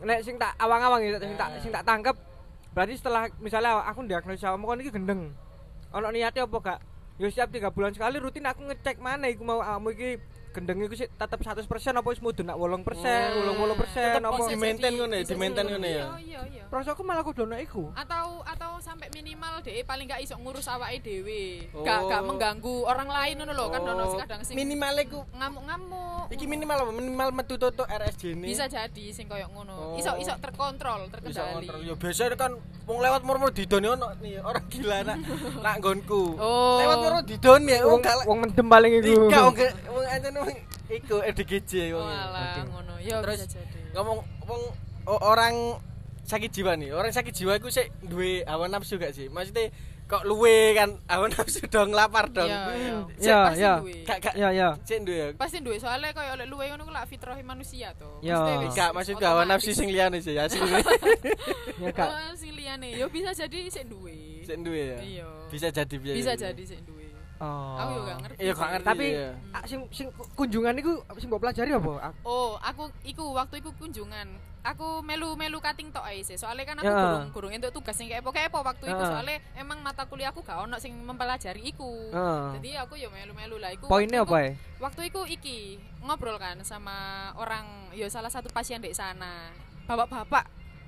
[0.05, 2.16] Nek sing tak awang-awang ya sing tak sing tak tangkep
[2.76, 5.32] berarti setelah misalnya aku diagnosis awakmu kon iki gendeng.
[5.97, 6.80] Ono niate apa gak?
[7.17, 10.21] Yo setiap 3 bulan sekali rutin aku ngecek mana iku mau awakmu iki
[10.56, 14.42] gendeng iku sih tetep 100% apa wis mudun nak 8%, 80% Tetep apa?
[14.42, 15.92] di maintain ya, bisa di maintain ngono ya.
[15.92, 16.62] Iya, iya, iya.
[16.66, 17.92] Prosoku malah kudu ono iku.
[17.92, 21.84] atau atau sampai minimal deh paling gak iso ngurus awake dhewe Oh.
[21.84, 26.26] gak gak mengganggu orang lain ngono lho kan ono Oh, kadang sing minimal iku ngamuk-ngamuk
[26.28, 26.92] iki minimal apa?
[26.92, 28.47] Minimal metu toto RSJ ini.
[28.49, 29.99] bisa jadi sing koyo ngono Oh.
[29.99, 31.80] iso iso terkontrol bisa terkendali kontrol.
[31.82, 32.52] Ya biasa kan
[32.86, 35.19] wong lewat murmur didoni ono nih, orang gila nak
[35.64, 36.23] nak nggonku.
[36.36, 36.78] Oh.
[36.78, 39.26] Lewat murmur didoni ya Wong wong mendem paling iku.
[39.26, 39.56] Ika wong
[39.90, 40.56] wong aja wong
[41.02, 42.06] iku RDGJ wong.
[42.06, 42.95] Walah ngono.
[43.02, 43.80] Ya Terus bisa jadi.
[43.95, 44.63] ngomong wong
[45.06, 45.54] orang
[46.26, 46.91] sakit jiwa nih.
[46.91, 49.30] Orang sakit jiwa itu sih duwe hawa nafsu gak sih?
[49.30, 49.71] Maksudnya
[50.06, 52.47] kok luwe kan hawa nafsu dong lapar dong?
[52.47, 52.97] Iya, iya.
[53.19, 53.73] Iya, iya.
[53.82, 53.95] duwe.
[54.06, 54.69] gak gak Ya ya.
[54.82, 55.78] sih duwe pasti duwe.
[55.78, 58.23] Soalnya koyo oleh luwe ngono ku lak fitrah manusia to.
[58.23, 58.39] Ya.
[58.63, 60.63] Wis gak maksud hawa nafsu sing liyane sih asli.
[61.76, 62.09] Ya gak.
[62.41, 62.97] Sing liyane.
[62.97, 64.43] Ya bisa jadi sik duwe.
[64.43, 64.99] Sing duwe ya?
[65.02, 65.28] Iya.
[65.52, 66.96] Bisa jadi bisa bisa jadi sik duwe
[67.36, 67.76] Oh.
[67.76, 69.30] aku juga ngerti iya gak ngerti Tapi iya.
[69.52, 71.92] ah, sing sing kunjungan iku sing mbok pelajari apa?
[72.06, 74.28] Aku- Oh, aku iku waktu iku kunjungan.
[74.64, 76.34] Aku melu-melu cutting tok ae sih.
[76.34, 76.96] Soalnya kan aku Ya.
[76.96, 79.10] gurung gurung entuk tugas sing kayak kepo waktu iku Ya.
[79.10, 82.08] soalnya emang mata kuliahku gak ono sing mempelajari iku.
[82.08, 82.42] Heeh.
[82.56, 83.86] Jadi aku ya melu-melu lah iku.
[83.86, 84.52] Poinnya waktu apa iku- ya?
[84.76, 85.58] Waktu iku iki
[86.00, 86.96] ngobrol kan sama
[87.34, 89.52] orang ya salah satu pasien di sana.
[89.84, 90.44] Bapak-bapak.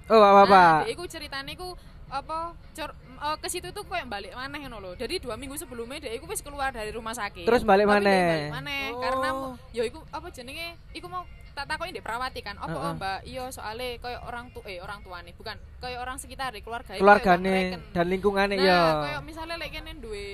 [0.08, 0.48] Oh, Bapak.
[0.82, 1.76] Nah, iku ceritane iku
[2.11, 2.38] apa
[2.73, 4.90] cor, eh, ke situ tuh kayak balik maneh ngono lho.
[4.94, 7.44] Jadi dua minggu sebelumnya dia iku wis keluar dari rumah sakit.
[7.44, 8.49] Terus balik maneh.
[8.49, 9.01] balik maneh Oh.
[9.01, 9.29] karena
[9.71, 10.77] ya iku apa jenenge?
[10.90, 12.55] Iku mau tak takoki ndek perawati kan.
[12.57, 12.81] Apa Heeh.
[12.81, 13.18] oh, Mbak?
[13.25, 16.94] Iya soalnya kayak orang tu eh orang tua nih, bukan kayak orang sekitar di keluarga
[16.94, 18.81] Keluargane dan lingkungannya Nah, ya.
[19.03, 20.29] kayak misalnya lek kene duwe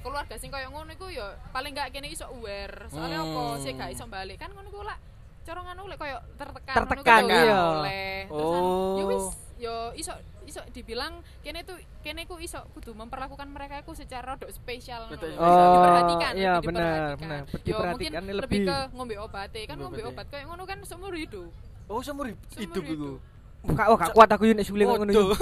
[0.00, 2.86] keluarga sing kayak ngono iku ya paling gak kene iso aware.
[2.88, 3.34] Soalnya Hmm.
[3.34, 4.98] apa sih gak iso balik kan ngono iku lak
[5.42, 7.58] cara ngono lek koyo tertekan Tertekan, ngono ya iya.
[7.74, 8.16] oleh.
[8.28, 9.08] Terusan ya Oh.
[9.08, 9.24] wis
[9.58, 10.12] yo iso
[10.48, 15.20] iso dibilang kene tuh kene ku iso kudu memperlakukan mereka ku secara rodok spesial ngono
[15.20, 15.36] spesial.
[15.70, 17.20] diperhatikan Oh, iya, lebih benar, diperhatikan.
[17.20, 17.42] benar.
[17.62, 18.60] Yo mungkin lebih lebih.
[18.64, 20.26] ke ngombe obat kan Ngombe ngombe obat.
[20.26, 21.48] kayak ngono kan seumur hidup
[21.86, 23.12] oh seumur hidup iku
[23.58, 25.02] Kak, oh, gak kuat aku nek suling ngono.
[25.02, 25.34] Waduh.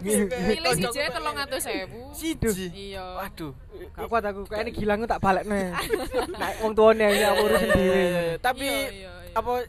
[0.46, 3.50] milih siji 300.000 siji iya waduh
[3.90, 4.46] Gak kuat aku.
[4.46, 5.74] Kayak ini gilang tak balekne.
[6.40, 8.04] Nek wong tuane ya aku urusin dhewe.
[8.38, 9.34] tapi Iya, iya, iya.
[9.34, 9.66] apa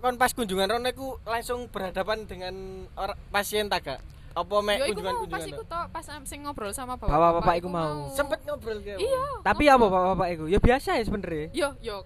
[0.00, 2.54] kon pas kunjungan rono iku langsung berhadapan dengan
[2.96, 4.00] orang pasien tak gak?
[4.32, 5.48] Apa mek Yo iku kunjungan mau pas kunjungan?
[5.52, 8.08] iku tok pas sing ngobrol sama bapak Bapak-bapak iku mau.
[8.10, 8.96] Sempet ngobrol ke?
[8.96, 9.24] Iya.
[9.44, 10.44] Tapi apa bapak-bapak iku?
[10.48, 11.46] Ya biasa ya sebenarnya.
[11.52, 11.96] Yo yo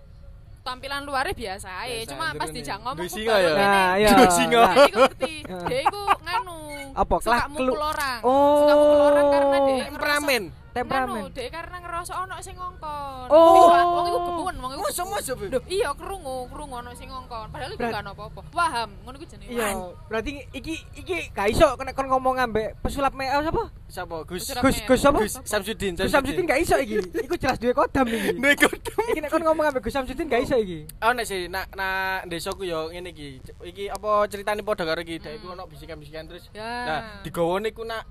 [0.67, 3.53] tampilan luarnya biasa Biasa, cuma pas dijak ngomong singa ya?
[3.55, 4.09] Nah, iya.
[4.11, 4.63] Dua singa.
[4.67, 5.35] Dia iku ngerti.
[5.71, 6.59] Dia iku nganu.
[6.93, 7.15] Apa?
[7.23, 8.19] Suka Kelak- mukul orang.
[8.27, 8.59] Oh.
[8.59, 10.43] Suka mukul orang karena dia Temperamen.
[10.77, 11.25] Temperamen.
[11.25, 13.27] Nganu, dek karena ngerasa ono sing ngongkon.
[13.33, 13.73] Oh.
[13.73, 14.83] Wong iku gebuwen, wong iku.
[15.07, 15.37] Mosok.
[15.41, 15.47] Be?
[15.49, 17.49] Duh, iya krungu, krungu ono sing ngongkon.
[17.49, 18.41] Padahal iku gak apa-apa.
[18.53, 19.57] Paham, ngono iku jenenge.
[19.57, 19.69] Iya,
[20.11, 23.65] berarti iki iki gak iso kena kon ngomong ambek pesulap me eh, siapa?
[23.89, 24.17] Siapa?
[24.29, 24.53] Gus.
[24.53, 25.19] Gus Gus apa?
[25.25, 25.97] Gus Samsudin.
[25.97, 27.01] Gus Samsudin gak iso iki.
[27.25, 28.37] Iku jelas duwe kodam iki.
[28.37, 29.01] Nek kodam.
[29.17, 30.85] Iki nek kon ngomong ambek Gus Samsudin gak iso iki.
[31.01, 33.41] Oh nek sih nak nak desaku yo ngene iki.
[33.65, 35.17] Iki apa ceritane padha karo iki.
[35.23, 36.53] Dek iku ono bisikan-bisikan terus.
[36.53, 38.05] Nah, digawone iku nak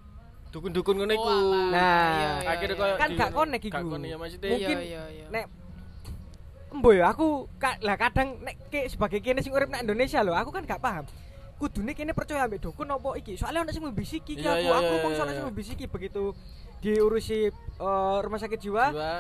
[0.56, 1.28] dukun-dukun ngono iku.
[1.28, 1.68] Oh.
[1.68, 2.80] Nah, Iya, iya, Akhirnya iya.
[2.80, 3.76] koyo Kan gak konek iku.
[3.76, 4.50] Gak konek ya maksudnya.
[4.56, 5.26] Mungkin iya, iya, iya.
[5.28, 5.46] Nek
[6.76, 10.36] Embo ya aku ka, lah kadang nek ke, sebagai kene sing urip nang Indonesia lho,
[10.36, 11.08] aku kan gak paham.
[11.56, 13.40] Kudune kene percaya ambek dukun apa iki?
[13.40, 15.38] Soalnya ono sing membisiki ki Iya, aku, iya, aku iya, mongso ono iya.
[15.40, 16.24] sing membisiki begitu
[16.84, 17.48] diurusi
[17.80, 19.14] eh, rumah sakit jiwa, Jiwa.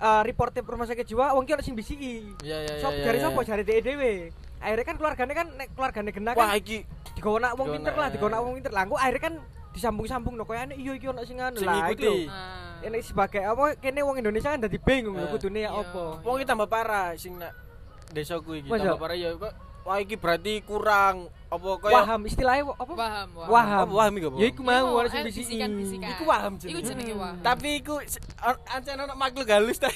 [0.00, 2.32] eh, report rumah sakit jiwa wong ki ono sing bisiki.
[2.40, 2.80] Iya iya iya.
[2.80, 3.28] Sop jare iya.
[3.28, 4.32] sapa jare dhewe.
[4.62, 8.08] Akhirnya kan keluargane kan nek keluargane genah Wah kan iki digawa nak wong pinter lah,
[8.08, 8.12] ya.
[8.16, 8.82] digawa nak wong pinter lah.
[8.88, 9.34] Engko akhirnya kan
[9.72, 12.28] disambung-sambung no koyane iya iki ono sing anu Sing lah iki.
[12.28, 12.78] Nah.
[12.82, 15.30] Ini sebagai apa kene wong Indonesia kan dadi bingung lho Eh.
[15.30, 15.72] kudune Iya.
[15.72, 16.20] apa.
[16.20, 17.56] wong iki tambah parah sing nak
[18.08, 18.84] desaku iki Masa?
[18.86, 22.92] tambah parah ya kok wah iki berarti kurang apa koyo Waham istilahnya apa?
[22.92, 23.28] Waham.
[23.82, 24.36] Apa waham iku apa?
[24.36, 26.10] Ya iku mau ono sing bisikan-bisikan.
[26.10, 26.86] Iku waham Iku jenenge.
[26.86, 27.22] jenenge Hmm.
[27.22, 27.36] waham.
[27.40, 27.94] Tapi iku
[28.68, 29.88] ancen ono makhluk halus ta.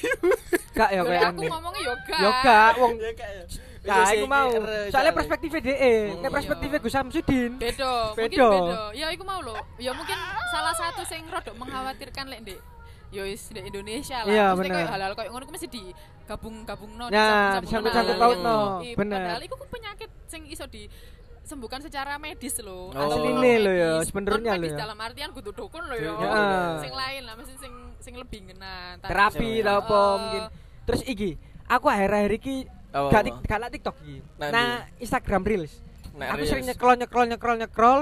[0.72, 2.18] Gak ya kayak aku ngomongnya yo gak.
[2.18, 3.44] Yo gak wong Ya ya.
[3.86, 4.50] Nah, Iya, iku sih, mau.
[4.90, 7.52] Soalnya perspektifnya DE, nek perspektifnya Gus Samsudin.
[7.56, 8.80] Beda, mungkin beda.
[8.92, 9.54] Ya iku mau lho.
[9.78, 10.18] Ya mungkin
[10.50, 12.60] salah satu sing rodok mengkhawatirkan lek Ndek.
[13.08, 14.28] Ya wis di Indonesia lah.
[14.28, 17.62] Iya, Mesti koyo hal-hal koyo ngono ku mesti digabung-gabungno, Nah, disambung-sambungno.
[17.62, 19.20] disangkut-sangkut pautno, Iya, bener.
[19.22, 22.90] Padahal iku ku penyakit sing iso disembuhkan secara medis loh.
[22.90, 22.98] Oh.
[22.98, 24.78] Asline lho ya, sebenarnya lho medis ya.
[24.82, 26.12] dalam artian kudu dukun lho ya.
[26.12, 26.42] Ya.
[26.82, 28.98] Sing lain lah, mesti sing sing lebih ngena.
[29.00, 29.64] Terapi Iya.
[29.64, 30.12] lah apa Oh.
[30.18, 30.42] mungkin.
[30.82, 31.30] Terus iki,
[31.64, 32.56] aku akhir-akhir iki
[32.96, 34.16] Apa, gak tik- gak TikTok iki.
[34.40, 35.72] Nah, Nah, Instagram Reels.
[36.16, 36.48] Nah, aku Reels.
[36.48, 38.00] sering nyekrol nyekrol nyekrol nyekrol.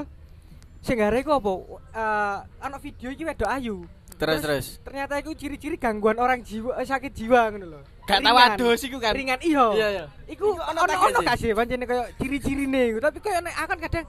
[0.85, 1.53] Sing gare iku apa?
[2.63, 3.83] Ana video iki wedok ayu.
[4.15, 4.67] Terus terus.
[4.87, 7.81] Ternyata iku ciri-ciri gangguan orang jiwa eh, sakit jiwa ngono lho.
[8.05, 8.53] Gak Ringan.
[8.55, 9.17] adus iku kan.
[9.17, 9.65] Ringan iya.
[9.75, 10.05] Iya iya.
[10.29, 11.25] Iku ono ono sih?
[11.27, 14.07] gak sih pancene koyo ciri-cirine iku, tapi koyo nek akan kadang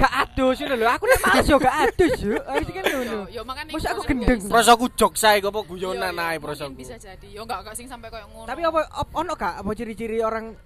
[0.00, 0.86] gak adus ngono lho.
[0.88, 2.38] Aku nek males yo gak adus yo.
[2.48, 3.18] Harus kan ngono.
[3.28, 4.40] Yo, iku aku gendeng?
[4.48, 6.74] Prosoku jok sae apa Yo, guyonan yo, ae prosoku.
[6.80, 7.28] Bisa jadi.
[7.28, 8.48] Yo enggak enggak sing sampai koyo ngono.
[8.48, 8.80] Tapi apa
[9.12, 10.56] ono gak apa ciri-ciri orang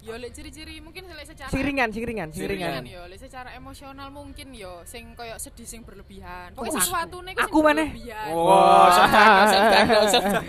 [0.00, 2.80] yo lek ciri-ciri mungkin lek secara sing ringan, sing ringan, sing sing ringan.
[2.80, 6.52] ringan yo lek secara emosional mungkin yo sing koyo sedih sing berlebihan.
[6.54, 7.58] Oh, Pokoknya aku- sesuatu nih aku
[10.08, 10.42] sedang.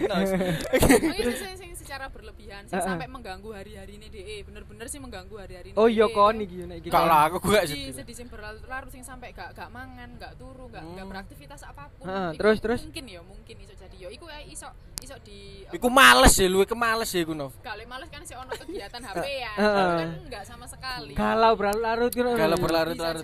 [1.02, 4.24] Mungkin sing, sing secara berlebihan sing sampai mengganggu hari-hari ini deh.
[4.44, 5.78] Bener-bener sih mengganggu hari-hari ini.
[5.78, 6.90] Oh iya kon iki nek iki.
[6.90, 8.16] Gak lah, aku gak sedih sedih.
[8.16, 11.10] sing berlarut-larut sing sampai gak gak mangan, gak turu, gak gak Hmm.
[11.10, 12.06] beraktivitas apa pun.
[12.36, 12.80] Terus, terus?
[12.84, 13.56] mungkin ya, mungkin
[14.02, 14.10] yo.
[14.10, 14.68] Iku eh, iso
[15.02, 17.54] iso di Iku males ya, luwe kemales ya iku Nov.
[17.62, 19.52] Kali males kan sih ono kegiatan HP ya.
[19.56, 19.94] Heeh.
[20.02, 21.14] kan enggak sama sekali.
[21.14, 22.30] Galau berlarut ngono.
[22.36, 23.24] Galau berlarut-larut.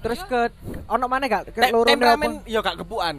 [0.00, 0.40] Terus Yo, ke
[0.86, 3.16] ono mana gak ke loro Temperamen yo gak kepuan.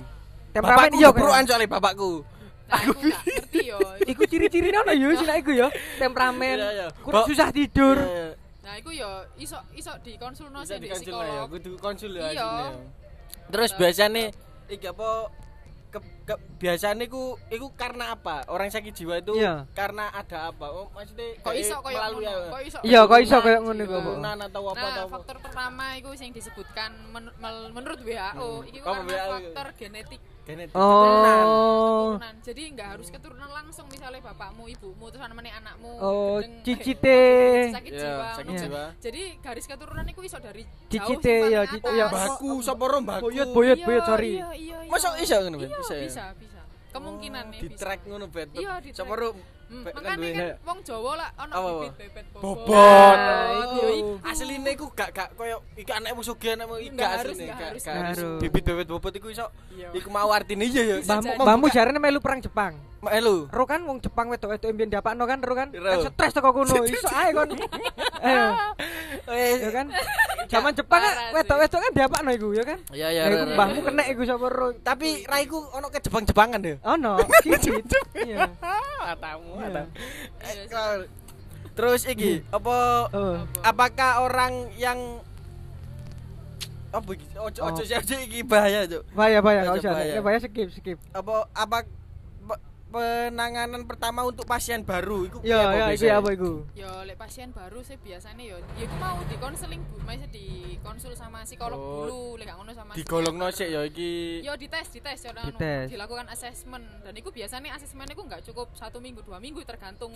[0.53, 2.21] Temperamen iya kepuan soalnya bapakku.
[2.63, 3.79] nah, aku gak ngerti yo.
[4.15, 5.67] Iku ciri-ciri ono yo sih nek iku yo.
[5.97, 6.88] Temperamen, Iya, iya.
[7.03, 7.97] kurang susah tidur.
[7.99, 8.27] Iya, iya.
[8.63, 11.45] Nah, iku yo iso iso dikonsulno sih di dikonsul ya, psikolog.
[11.51, 12.32] kudu konsul ya.
[12.32, 12.49] Iya.
[13.51, 14.32] Terus biasanya
[14.65, 15.27] iki apa
[15.93, 18.41] ke, ke biasanya iku iku karena apa?
[18.47, 19.69] Orang sakit jiwa itu Iya.
[19.71, 20.65] karena ada apa?
[20.67, 22.34] Oh, maksudnya Kok iso koyo melalui ngono?
[22.34, 22.49] apa?
[22.49, 22.77] Kok iso?
[22.82, 23.95] Iya, kok iso koyo ngono iku?
[23.95, 27.34] Turunan atau apa Nah, faktor pertama itu yang disebutkan men-
[27.69, 28.67] menurut WHO, Hmm.
[28.67, 29.29] itu Apa karena WHO?
[29.32, 31.45] faktor genetik Genetik keturunan.
[31.45, 32.19] Oh.
[32.19, 32.36] keturunan.
[32.43, 35.91] Jadi nggak harus keturunan langsung misalnya bapakmu, ibumu, terus anemane anakmu.
[35.95, 37.08] Oh, gendeng, cicite.
[37.08, 38.27] eh, sakit Iya, jiwa.
[38.29, 38.62] sakit ngono.
[38.62, 38.84] jiwa.
[38.99, 41.95] Jadi garis keturunan itu iso dari Cicite, jauh ya, paling cici- atas.
[41.95, 42.06] ya.
[42.12, 43.23] Baku sapa ro baku?
[43.25, 44.32] Boyot, boyot, boyot, sorry.
[44.36, 44.91] Iya, iya, iya.
[44.91, 46.60] Masa iso ngono, Bisa bisa, bisa.
[46.91, 47.79] Kemungkinan nih di bisa.
[47.79, 48.49] track ngono bet.
[48.53, 49.34] Iya, di Sapa track.
[49.73, 51.81] Hmm, kan makanya kan wong Jawa lah ono Apa, apa?
[51.81, 52.69] bibit bebet bobot.
[52.69, 53.86] Nah, Yo, itu.
[53.95, 54.12] iku.
[54.21, 57.81] Asline iku gak gak koyo iki anakmu sugih anakmu iki gak harus, asline gak harus.
[57.81, 58.17] gak Nggak harus.
[58.21, 58.39] harus.
[58.39, 59.89] Bibit bebet bobot iku iso Iya.
[59.91, 60.95] iku mau artine iya ya.
[60.99, 62.77] Bisa Mbahmu jarene melu perang Jepang.
[63.01, 63.51] Melu.
[63.51, 65.67] Ro kan wong Jepang wedok-wedok mbien diapakno kan ro kan.
[65.69, 65.83] Ro.
[65.83, 66.86] Kan stres teko kono.
[66.88, 67.49] Iso ae kon.
[68.21, 68.45] Ayo,
[69.33, 69.88] Eh, ya kan.
[70.45, 72.79] Zaman Jepang kan wedok-wedok kan diapakno iku ya kan.
[72.91, 73.23] Iya iya.
[73.25, 74.67] Iku mbahmu kena iku sapa ro.
[74.77, 76.77] Tapi raiku ono ke Jepang-Jepangan deh.
[76.86, 77.17] Ono.
[78.23, 78.47] Iya.
[79.03, 79.67] Matamu, Iya.
[79.67, 79.89] matamu.
[80.39, 81.07] Iya, Eh, kalau-
[81.73, 82.75] Terus iki apa
[83.09, 83.37] Oh.
[83.61, 84.99] apakah orang yang
[86.93, 87.09] apa?
[87.41, 87.73] Ojo Oh.
[87.73, 89.01] ojo ojo iki bahaya, Cuk.
[89.11, 89.91] Bahaya bahaya usah.
[89.91, 90.13] bahaya.
[90.13, 90.97] Ya bahaya skip skip.
[91.09, 91.77] Apa apa
[92.93, 96.69] penanganan pertama untuk pasien baru iku Ya ya iku ya apa iku?
[96.77, 101.41] Yo lek pasien baru sih biasanya yo ya iku mau dikonseling bu, masih dikonsul sama
[101.41, 104.45] psikolog Oh, dulu, lek gak ngono sama digolongno sik ya iki.
[104.45, 105.89] Yo dites, dites ya anu, Dites.
[105.89, 110.13] dilakukan asesmen dan itu biasanya asesmen itu nggak cukup satu minggu dua minggu tergantung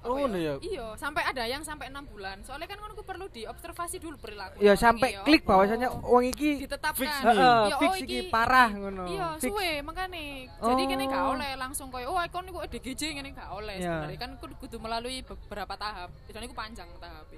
[0.00, 0.56] Oh, ngono ya?
[0.64, 2.40] Iya, sampai ada yang sampai enam bulan.
[2.40, 4.56] Soalnya kan kan aku perlu diobservasi dulu perilaku.
[4.56, 7.00] Ya orang sampai iki, klik bahwasanya wong iki ditetapkan.
[7.04, 9.04] Fix heeh Ya, fix oh, iki parah ngono.
[9.04, 10.48] Iya, suwe makane.
[10.48, 10.88] Jadi Oh.
[10.88, 14.08] kene gak oleh langsung koyo oh ikon niku DGJ ngene gak oleh Iya.
[14.08, 16.08] sebenarnya kan kudu, kudu melalui beberapa tahap.
[16.24, 17.28] Jadi niku panjang tahap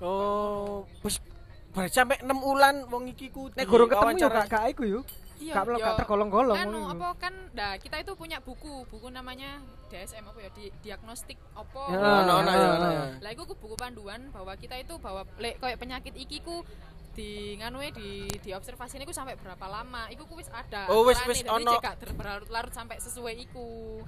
[0.00, 1.18] Oh, wis
[1.90, 4.40] sampai 6 bulan wong iki ku Nek gurung ketemu yo diwawancara.
[4.42, 5.00] gak gak iku yo.
[5.40, 5.86] Iya, Gak melo yo.
[5.86, 6.92] gak tergolong-golong Anu ngono.
[6.94, 9.56] apa kan nah kita itu punya buku, buku namanya
[9.88, 11.82] DSM apa ya di diagnostik apa.
[11.88, 12.60] Ya, Ono ono ya.
[12.62, 12.76] Ah.
[12.76, 13.04] ono ya.
[13.18, 16.60] Lah ku buku panduan bahwa kita itu bahwa lek koyo penyakit iki ku
[17.10, 21.42] di nganue di diobservasi niku sampai berapa lama iku ku wis ada Oh, wis- wis
[21.42, 21.80] ono.
[22.12, 23.98] berlarut-larut sampai sesuai iku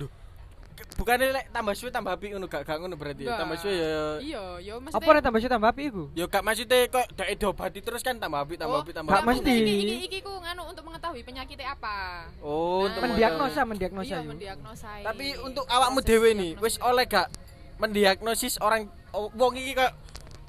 [0.92, 3.22] Bukannya lek tambah suwe tambah api ngono gak gak ngono berarti.
[3.22, 3.26] ya?
[3.26, 3.40] Enggak.
[3.40, 6.04] Tambah suwe ya iya yo Apa maksudnya nek tambah sih tambah api iku?
[6.12, 9.20] Ya gak maksudnya kok dek diobati terus kan tambah api tambah Oh, api tambah gak
[9.20, 9.28] api.
[9.28, 9.54] mesti.
[9.54, 11.96] Iki, iki, iki ku nganu untuk mengetahui penyakitnya apa.
[12.38, 12.88] Oh, Nah.
[12.88, 14.28] untuk Mendiagnosa, mendiagnosa iya, yo.
[14.28, 14.90] mendiagnosa.
[15.02, 17.28] Tapi untuk awakmu dhewe nih, wis oleh gak
[17.76, 19.92] mendiagnosis orang oh, wong iki kok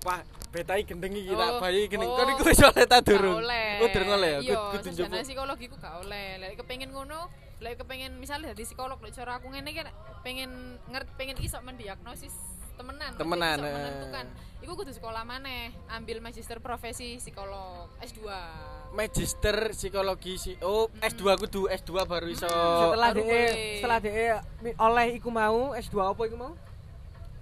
[0.03, 2.05] wah betai gendeng iki tak Oh, bayi gendeng.
[2.05, 2.15] oh.
[2.15, 3.39] Kok niku wis oleh ta Gak durung?
[3.39, 3.69] oleh.
[3.79, 4.39] Oh, durung oleh ya.
[4.43, 5.17] Iya, Kudu njupuk.
[5.19, 6.27] psikologi ku gak oleh.
[6.38, 7.25] Lek kepengin ngono,
[7.63, 9.88] lek kepengin misalnya dadi psikolog lek cara aku ngene kan
[10.19, 10.52] pengen
[10.91, 12.36] ngerti pengen iso mendiagnosis
[12.76, 13.12] temenan.
[13.15, 13.73] Temenan, iso eh.
[13.73, 14.26] menentukan.
[14.63, 18.23] Iku kudu sekolah maneh, ambil magister profesi psikolog S2.
[18.93, 23.43] Magister psikologi si Oh, S2 kudu S2 baru iso Setelah DE
[23.82, 24.26] setelah DE
[24.78, 26.54] oleh iku mau S2 apa iku mau?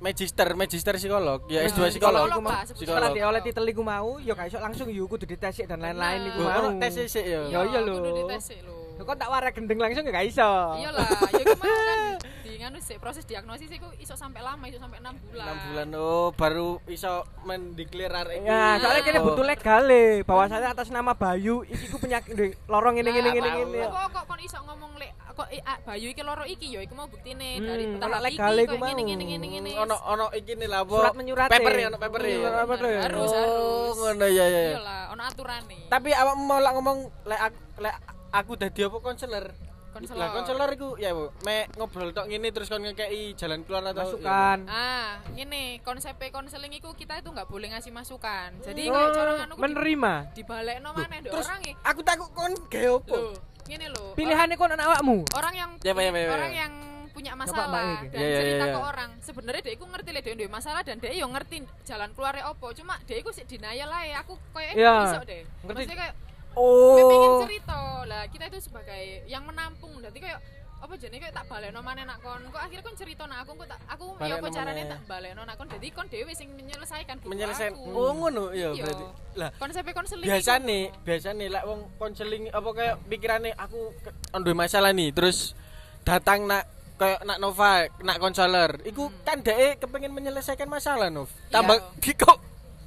[0.01, 1.45] magister magister psikolog.
[1.45, 2.25] Ya Nah, S2 psikolog.
[2.25, 3.11] psikolog Setelah Psikolog.
[3.13, 6.41] DE oleh titel iku mau, yo gak iso langsung yo kudu ditesik dan lain-lain iku
[6.41, 6.81] Oh, mau.
[6.81, 7.45] tes sik ya.
[7.45, 8.01] Ya iya lho.
[8.01, 8.80] Kudu dites lho.
[9.01, 10.45] Yo kok tak warak gendeng langsung gak iso.
[10.77, 11.99] Iyalah, ya mau kan
[12.45, 15.45] di nganu sih proses diagnosis iku iso sampai lama, iso sampai 6 bulan.
[15.57, 17.09] 6 bulan oh baru iso
[17.41, 18.45] mendeklar arek iki.
[18.45, 19.25] Ya, soalnya kene Oh.
[19.27, 22.37] butuh legal e, bahwasanya atas nama Bayu iki ku penyakit
[22.67, 23.57] lorong ngene ngene Lah, ngene tahu.
[23.65, 23.79] ngene.
[23.83, 27.09] Kok kok kon iso ngomong lek kok ah, Bayu iki loro iki ya iku mau
[27.09, 28.85] buktine Hmm, dari tahap iki legale iku mau.
[28.85, 29.71] ngene ngene ngene ngene.
[29.81, 30.81] ono ono iki nih lah?
[30.85, 31.51] Surat menyurate.
[31.51, 32.29] Paper ya, ono paper ya.
[32.29, 32.99] Iya, apa tuh ya?
[33.01, 33.93] Harus, Oh, harus.
[33.97, 34.45] ngono ya ya.
[34.45, 34.61] ya.
[34.77, 35.77] Iyalah, ono aturane.
[35.89, 37.39] Tapi awak mau ngomong lek
[37.81, 37.95] lek
[38.31, 39.45] aku dadi apa konselor?
[39.91, 40.17] Konselor.
[40.17, 41.35] Lah konselor iku ya, Bu.
[41.43, 44.63] Me ngobrol tok ngene terus kon ngekeki jalan keluar atau Masukan.
[44.65, 48.55] Ah, ngene konsep konseling iku kita itu nggak boleh ngasih masukan.
[48.61, 50.13] Jadi Oh, kayak cara anu menerima.
[50.31, 53.11] dibalekno maneh ndek Terus orang aku takut kon gawe opo?
[53.11, 53.35] Lho,
[53.67, 54.05] ngene lho.
[54.15, 55.27] Pilihannya kon anak awakmu.
[55.35, 56.59] orang yang Ya, Pak, ya, Pak, ya, orang ya.
[56.61, 56.73] yang
[57.11, 57.67] punya masalah
[58.07, 58.87] dan Ya, ya, cerita ya, ke ya.
[58.87, 62.71] orang sebenarnya dia iku ngerti lek dia masalah dan dia yo ngerti jalan keluarnya opo
[62.71, 64.95] cuma dia iku sik denial ae aku koyo Iya.
[65.05, 65.67] iso deh Ngerti.
[65.67, 66.13] maksudnya kayak
[66.55, 66.95] Oh.
[66.99, 69.93] kayak pengen cerita lah kita itu sebagai yang menampung.
[69.99, 70.39] Berarti kayak
[70.81, 72.41] apa jadi kayak tak balekno maneh nak kon.
[72.49, 75.41] Kok akhirnya kon cerita nak aku kok tak aku ya Balekno apa caranya tak balekno
[75.45, 75.67] nak kon.
[75.69, 77.77] Jadi kon dhewe sing menyelesaikan Menyelesaikan.
[77.93, 78.49] Oh ngono.
[78.51, 79.05] Ya berarti.
[79.37, 83.93] Lah konsepnya konseling biasane biasane lek wong konseling apa kayak pikirane aku
[84.41, 85.53] duwe masalah nih terus
[86.01, 86.65] datang nak
[86.97, 88.81] kayak nak Nova nak konselor.
[88.81, 91.29] Iku kan dhek kepengen menyelesaikan masalah Nov.
[91.53, 92.13] Tambah Iya.
[92.17, 92.37] kok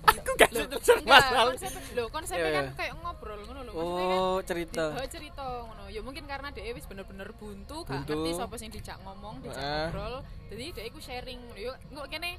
[0.07, 2.73] aku gak Enggak, masalah konsepnya, lho, konsepnya Iya, kan iya.
[2.75, 3.73] kayak ngobrol ngono lho.
[3.73, 5.85] Maksudnya kan oh cerita Tiba cerita ngono.
[5.89, 8.13] Ya mungkin karena dia wis bener-bener buntu, gak Buntu.
[8.15, 9.89] ngerti sapa sing dijak ngomong, dijak Ah.
[9.89, 10.15] ngobrol.
[10.49, 11.59] Jadi dia iku sharing ngono.
[11.59, 12.31] Yo engko kene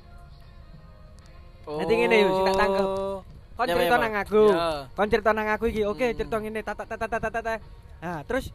[1.66, 2.88] oh Nanti ngene yuk, tak tangkep.
[3.56, 4.44] Kon Ya, cerita ya, nang aku.
[4.46, 4.68] Ya.
[4.92, 5.82] Kon cerita nang aku iki.
[5.84, 6.18] Oke, Hmm.
[6.18, 7.54] cerita ngene tata tata tata tata.
[7.98, 8.52] Nah, terus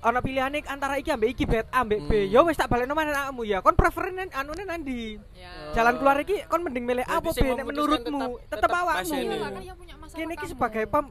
[0.00, 2.12] ana pilihane antara iki ambek iki bet ambek B.
[2.24, 2.32] Hmm.
[2.32, 3.60] Yo wis tak balekno maneh anakmu ya.
[3.60, 5.20] Kon preferen anune nandi.
[5.36, 8.40] ya Jalan keluar iki kon mending milih apa B nek menurutmu.
[8.40, 9.12] tetap- Tetep tetap awakmu.
[9.12, 9.48] Iya.
[10.10, 10.52] Kene iki kamu.
[10.56, 11.04] sebagai pem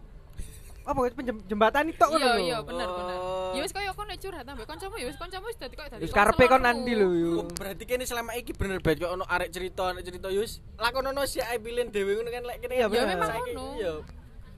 [0.89, 3.17] apa penjem- jembatan itu ngono Iya iya bener bener.
[3.21, 3.53] Oh.
[3.53, 6.01] Ya wis koyo kon nek curhat ambek kancamu ya wis kancamu wis dadi koyo dadi.
[6.01, 7.31] Wis karepe kon nandi lho yo.
[7.37, 11.21] Oh, berarti kene selama iki bener banget kok ono arek cerita arek cerita yus lakonono
[11.23, 13.05] si ae pilih dhewe ngono kan lek kene bener.
[13.05, 13.65] memang ngono.
[13.77, 13.93] iya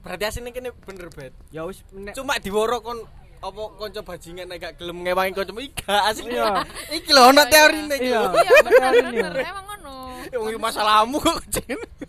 [0.00, 1.84] berarti asine kene bener banget Ya wis
[2.16, 2.98] cuma diworo kon
[3.42, 6.62] apa kanca bajingan nek gak gelem ngewangi kancamu iki gak asli Iya.
[6.94, 7.42] iki lho iya.
[7.50, 8.20] teorine iki Iya.
[8.30, 9.94] bener emang ngono.
[10.30, 11.42] Wong iki masalahmu kok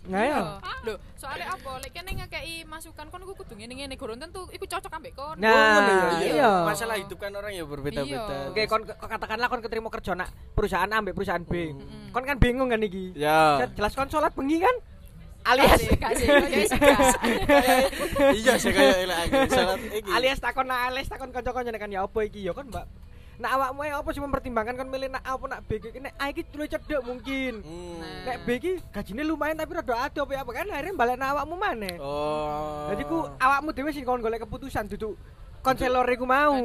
[0.04, 0.40] Nah ya.
[0.84, 1.80] Lho, soalnya apa?
[1.80, 5.36] Lek kene ngekeki masukan kon iku kudu ngene-ngene, gurun tentu iku cocok ambek kon.
[5.40, 6.50] Nah, Oh, ya, iya.
[6.62, 8.52] masalah hidup kan orang ya berbeda-beda.
[8.52, 11.72] Oke, kon katakanlah kon keterima kerja nak perusahaan A ambek perusahaan B.
[12.12, 13.16] Kon kan bingung kan iki.
[13.16, 14.76] ya Jelas kon sholat bengi kan?
[15.44, 16.16] Alias sih, ya
[18.32, 19.12] iya sih kayak
[20.16, 22.86] alias takon nak alias takon kanca-kanca kan ya apa iki ya kan Mbak.
[23.34, 26.32] Nak awakmu ae apa sih mempertimbangkan kan milih nak apa nak B iki nek A
[26.32, 26.70] iki luwih
[27.04, 27.60] mungkin.
[27.60, 28.00] Hmm.
[28.00, 28.22] Nah.
[28.24, 31.28] Nek B iki gajine lumayan tapi rada ado apa ya apa kan akhirnya balik nak
[31.36, 31.96] awakmu maneh.
[32.00, 35.18] oh Jadi ku awakmu dhewe sing kon golek keputusan duduk
[35.60, 36.56] konselor iku mau.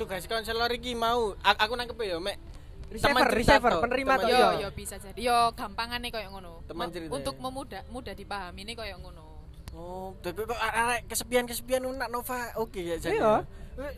[0.00, 2.53] Tugas konselor iki mau aku nangkep ya mek
[2.94, 4.62] Receiver, teman cerita receiver, toh, penerima teman toh, Yo iya.
[4.62, 5.18] yo bisa jadi.
[5.18, 6.52] Yo gampangane koyo ngono.
[6.64, 7.42] Teman cerita Untuk ya.
[7.42, 9.24] memudah mudah dipahami ini koyo ngono.
[9.74, 13.18] Oh, tapi kok arek kesepian-kesepian nak Nova oke ya jadi.
[13.18, 13.42] Iya.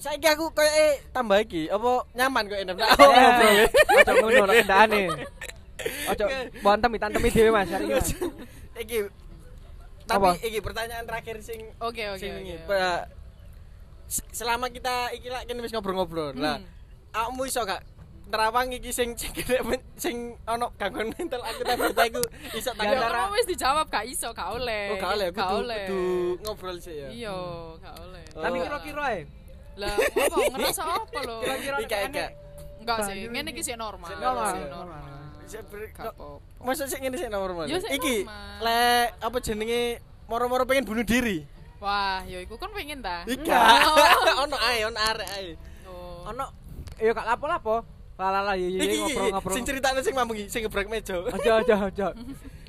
[0.01, 2.77] Saiki aku koyo eh tambah iki apa nyaman kok enak.
[2.97, 5.03] Eh, Ojo ngono lek ndakane.
[6.09, 6.25] Ojo
[6.65, 7.69] bontem tantemi dhewe Mas.
[7.69, 8.17] serius.
[8.83, 9.05] iki
[10.09, 12.57] tapi iki pertanyaan terakhir sing Oke oke oke.
[14.33, 16.33] selama kita iki lak kene wis ngobrol-ngobrol.
[16.33, 16.71] Lah, Hmm.
[17.13, 17.83] awakmu iso gak
[18.27, 19.31] nerawang iki sing sing
[19.95, 23.47] sing ono gangguan mental aku tak berita iku iso tak Ya, Ya antara- kan wis
[23.47, 24.85] dijawab gak iso, gak oleh.
[24.91, 25.85] Oh, gak oleh, Gak oleh.
[25.87, 26.05] kudu
[26.43, 27.09] ngobrol sih ya.
[27.09, 27.37] Iya,
[27.79, 28.25] gak oleh.
[28.29, 28.63] Tapi Oh.
[28.63, 29.21] kira-kira ae.
[29.77, 31.37] Lah, apa ngerasa apa lho?
[31.39, 32.27] Kira-kira ika.
[32.77, 34.09] Enggak sih, ngene iki sih normal.
[34.09, 34.53] Sik normal.
[36.59, 37.65] Masa sih ngene sih normal.
[37.67, 38.59] Ya, Iki normal.
[38.61, 38.81] le
[39.17, 41.47] apa jenenge moro-moro pengen bunuh diri.
[41.79, 43.23] Wah, yo iku kan pengen ta.
[43.23, 43.61] Ika.
[44.43, 45.49] ono ae, ono arek ae.
[45.87, 46.27] Oh.
[46.27, 46.45] Ono
[46.97, 47.85] ya gak lapo-lapo.
[48.17, 49.55] Lala ya ya Iki iki, ngobrol-ngobrol.
[49.55, 51.21] sing ceritane sing mamung iki, sing gebrak meja.
[51.29, 52.09] Aja aja aja.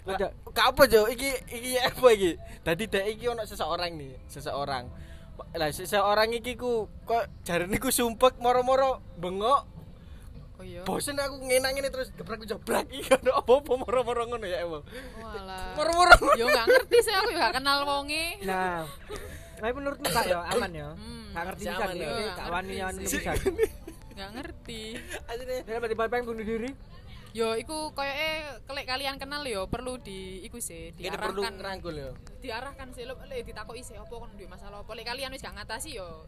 [0.07, 0.31] Aja.
[0.55, 1.03] Kak apa Jo?
[1.11, 2.31] Iki iki apa iki?
[2.63, 4.87] Dadi dek iki ono seseorang nih, seseorang.
[5.51, 9.67] Lah seseorang iki ku kok jarene ku sumpek moro-moro bengok.
[10.57, 10.87] Oh iya.
[10.87, 14.79] Bosen aku ngenang ini terus gebrak jebrak iki ono apa-apa moro-moro ngono ya Allah.
[15.19, 15.75] Walah.
[15.75, 16.15] Moro-moro.
[16.39, 18.25] Yo gak ngerti sih aku yo gak kenal wonge.
[18.47, 18.87] Nah.
[19.59, 20.89] Tapi menurutmu kak ya aman ya?
[21.35, 21.77] Gak ngerti nih, ya.
[21.83, 23.31] ngerti wani wani bisa.
[24.17, 24.81] Gak ngerti.
[25.63, 26.69] Dia tiba-tiba pengen bunuh diri.
[27.31, 28.29] Yo iku koyoke
[28.65, 32.09] kelek kalian kenal yo perlu di iku sih Kene perlu diarahkan ngerangkul ya.
[32.41, 35.53] diarahkan sih lo lek ditakoki sih apa kon duwe masalah apa lek kalian wis gak
[35.53, 36.25] ngatasi yo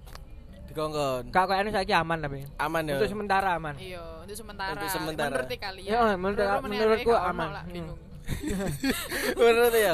[0.69, 1.33] Dikongkon.
[1.33, 2.45] Kak kayaknya saiki aman tapi.
[2.55, 2.93] Aman ya.
[2.93, 3.73] Untuk sementara aman.
[3.81, 5.33] iya untuk sementara Untuk sementara.
[5.33, 7.49] menurut kalian Ya, menurut- Menurut menurutku aman.
[7.65, 7.89] Hmm.
[9.33, 9.93] Bener ya.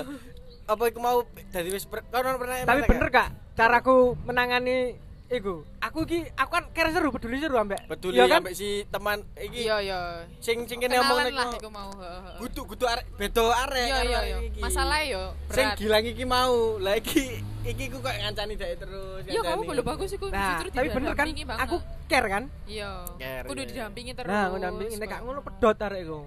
[0.65, 3.13] Apa iku mau dadi wis kono pernah Tapi bener gak?
[3.13, 5.55] kak, caraku menangani iku.
[5.79, 7.81] Aku ki aku kan kira seru, peduli seru ambek.
[7.87, 8.41] Peduli Iya kan?
[8.41, 9.99] ambek si teman iki iya iya
[10.37, 12.37] sing sing kene omong lah nek iku mau heeh.
[12.37, 16.77] kudu kudu arek beda arek iya iya arek iya masalah yo sing gilang iki mau
[16.77, 20.69] lah iki iki ku kok ngancani dhek terus iya kamu belum bagus iku Nah, justru
[20.71, 22.43] tapi bener kan didampingi aku care kan?
[22.65, 23.67] iya Care, kudu iya.
[23.67, 26.19] didampingi terus Nah, ngendampingi nek gak ngono pedot arek iku.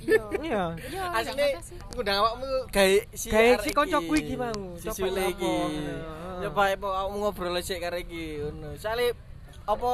[0.00, 0.64] iya Iya.
[0.88, 1.58] iya asline
[1.90, 5.94] ngundang awakmu gawe si Gawe si koncoku iki mau, si coba iki ngono.
[6.42, 9.12] coba apa awakmu ngobrol sik karo iki ngono soalnya
[9.68, 9.92] apa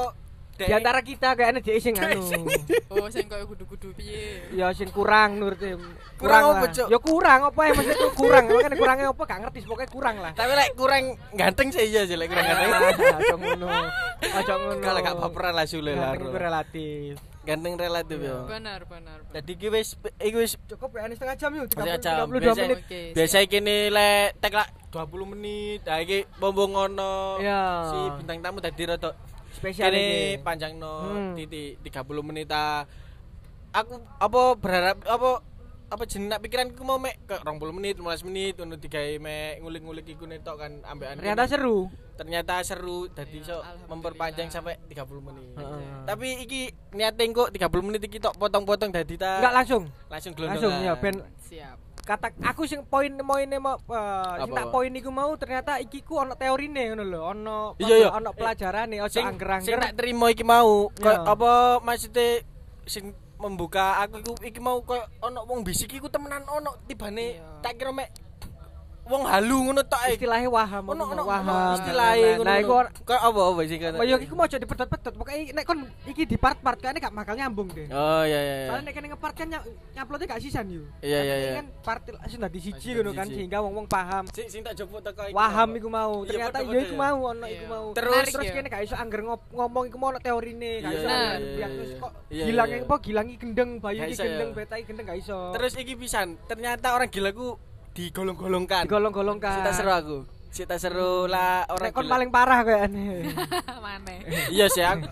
[0.58, 2.18] Di antara kita kayaknya dia sing anu.
[2.90, 5.78] oh sing koyo kudu-kudu piye Ya sing kurang nurute.
[6.18, 6.74] Kurang apa, lah.
[6.74, 6.86] Cuk?
[6.90, 8.44] Ya kurang apa ya maksudku kurang.
[8.50, 10.32] Makane kurangnya apa gak ngerti pokoknya kurang lah.
[10.34, 13.66] tapi lek kurang ganteng sih iya sih lek kurang ganteng Aja ngono.
[14.18, 14.82] Aja ngono.
[14.82, 17.22] kalau gak baperan lah Sule lah relatif.
[17.48, 21.66] Ganteng relatif ya benar benar jadi iki wis iki wis Cukup ya setengah jam yuk.
[21.66, 22.28] Setengah jam.
[22.28, 22.80] 32 Biasa- menit.
[23.16, 27.40] Biasa iki nih lek tek lak 20 menit nah iki bombong ngono
[27.88, 29.16] si bintang tamu tadi rada
[29.50, 30.36] Spesial ini.
[30.38, 31.32] panjang no Hmm.
[31.34, 32.84] titik 30 menit ah.
[33.70, 35.30] aku apa berharap apa
[35.88, 40.06] apa jeneng nak pikiranku mau mek ke 20 menit 15 menit ngono digawe mek ngulik-ngulik
[40.06, 41.88] iku netok kan ambekan Ternyata seru.
[42.12, 43.88] ternyata seru dadi Iya, iso alhamdulillah.
[43.88, 45.48] memperpanjang sampai 30 menit.
[45.54, 45.80] Heeh.
[46.04, 46.60] Tapi iki
[46.92, 49.82] niate engko 30 menit iki tok potong-potong dadi ta Enggak langsung.
[50.06, 50.60] langsung gelondongan.
[50.60, 54.88] Langsung ya ben siap kata aku sing poin poinnya mau uh, sing Apa, tak poin
[54.90, 58.08] iku mau ternyata iki ku ono teorine ngono lho ono Iya, iya.
[58.10, 61.20] ono pelajarane ojo sing sing angger-angger tak terima iki mau kok Ya.
[61.22, 62.40] apa maksudnya
[62.84, 67.62] sing membuka aku iku iki mau koyo ono wong bisik iku temenan ono tibane Iya.
[67.62, 68.10] tak kira mek
[69.08, 70.12] wong halu ngono tok ae.
[70.14, 72.44] istilahnya waham Ono ono waham ono istilahnya ngono.
[72.44, 73.92] nah iku kok apa apa sih kan?
[73.92, 77.34] Oh ya iku mau jadi pedot-pedot pokoknya nek kon iki di part-part kayaknya gak bakal
[77.34, 78.68] nyambung deh Oh iya iya iya.
[78.68, 81.52] soalnya nek kene ngepart kan ny- nyuploadnya gak sisan yo Iya, iya, Tapi iya.
[81.56, 85.22] kan part langsung dadi siji ngono kan sehingga wong-wong paham Sing sing tak jupuk teko
[85.24, 85.32] iki.
[85.32, 87.54] waham iku mau Iya, ternyata padha-padha ya iku mau ono Iya.
[87.54, 88.54] iku mau Terus- terus ya.
[88.54, 91.66] kene gak iso angger ngomong iku mau ono teorine gak Iya, iso iya, iya, iya,
[91.70, 91.98] terus iya.
[91.98, 92.80] kok Iya, gilang iya.
[92.82, 97.30] apa gilangi gendeng bayu gendeng betai gendeng gak iso Terus iki pisan, ternyata orang gila
[97.30, 97.56] ku
[97.98, 98.86] digolong-golongkan.
[98.86, 100.18] digolong-golongkan Cita seru aku.
[100.48, 103.34] Cita seru lah orang kon paling parah kayaknya
[103.84, 104.14] mana
[104.48, 105.04] Iya sih aku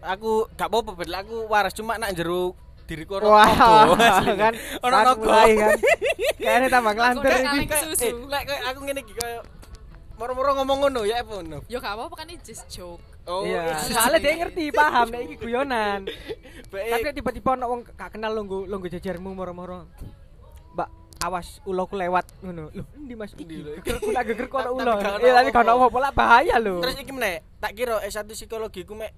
[0.00, 4.32] aku gak apa-apa bedel aku waras cuma nak jero diriku ora Wah, nogo, asli.
[4.34, 5.28] kan Ora Kan nogo.
[5.28, 5.76] kan
[6.34, 8.06] kayaknya tambah ngelantur iki Kayak- susu.
[8.08, 9.42] eh, lek kayak aku ngene iki kayak
[10.16, 11.58] moro-moro ngomong ngono ya apa ngono.
[11.64, 15.36] yo gak apa-apa kan ini just joke Oh, Iya, soalnya dia ngerti, paham, nek iki
[15.38, 16.08] guyonan.
[16.66, 19.86] Tapi tiba-tiba ono wong gak kenal lunggu lunggu jajarmu moro-moro.
[21.20, 22.72] Awas uloku lewat ngono.
[22.72, 23.60] Loh, endi Mas iki?
[23.60, 23.76] Lho?
[23.84, 24.92] Gegerku nak gegerku ono Tapi ulo.
[25.20, 26.80] Iya, tapi gak ono lah bahaya lho.
[26.80, 29.12] Terus iki meneh, tak kira S1 psikologi ku mek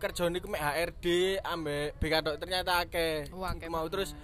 [0.00, 1.06] kerjane ku mek HRD
[1.44, 3.28] ambek BK tok ternyata akeh.
[3.68, 4.16] Mau terus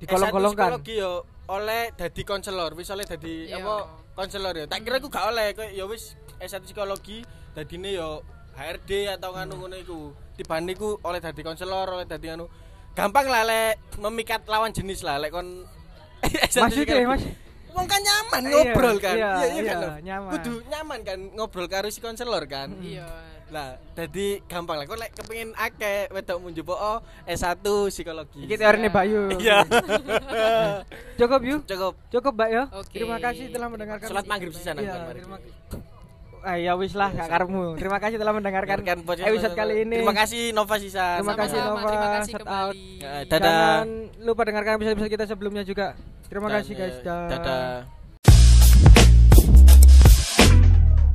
[0.00, 0.80] Digolong-golongkan.
[0.80, 1.12] S1 psikologi yo
[1.52, 3.60] oleh dadi konselor, wis oleh dadi Iya.
[3.60, 3.74] apa
[4.16, 4.64] konselor ya.
[4.64, 7.20] Tak kira iku gak oleh kok ya wis S1 psikologi
[7.52, 8.24] dadine yo
[8.56, 10.16] HRD atau nganu ngono iku.
[10.40, 12.48] Tibane iku oleh dadi konselor, oleh dadi anu.
[12.96, 15.79] Gampang lah lek memikat lawan jenis lah lek kon S1
[16.60, 17.06] Maksudnya, psikologi.
[17.06, 17.22] Mas?
[17.70, 19.14] Wong kan nyaman Iya, ngobrol kan.
[19.14, 19.90] iya, Iya iya iya, kan.
[20.02, 20.30] Nyaman.
[20.34, 22.74] Kudu nyaman kan ngobrol karo si konselor kan.
[22.82, 23.06] iya
[23.50, 24.86] Lah, jadi gampang lah.
[24.86, 27.58] Kok lek kepengin akeh wedok munjupo oh, S1
[27.90, 28.46] psikologi.
[28.46, 29.26] Iki teorine Bayu.
[29.34, 29.66] Iya.
[31.18, 31.60] Cukup yuk.
[31.66, 31.98] Cukup.
[32.14, 32.62] Cukup, Mbak ya.
[32.70, 32.94] Oke.
[32.94, 34.06] Terima kasih telah mendengarkan.
[34.06, 35.20] Salat maghrib sisan Iya, aku mari.
[36.40, 37.76] Ah, ya wis lah gak karepmu.
[37.76, 39.96] Terima kasih telah mendengarkan Dengarkan podcast episode kali ini.
[40.00, 41.20] Terima kasih Nova Sisan.
[41.20, 41.84] Terima kasih, Nova.
[41.84, 42.56] Terima kasih Shout kembali.
[42.56, 42.74] out.
[42.98, 43.44] Ya, dadah.
[43.44, 43.88] Jangan
[44.20, 45.86] lupa dengarkan episode-episode kita sebelumnya juga.
[46.26, 46.96] Terima Dan, kasih guys.
[46.96, 49.19] eh, Dadah.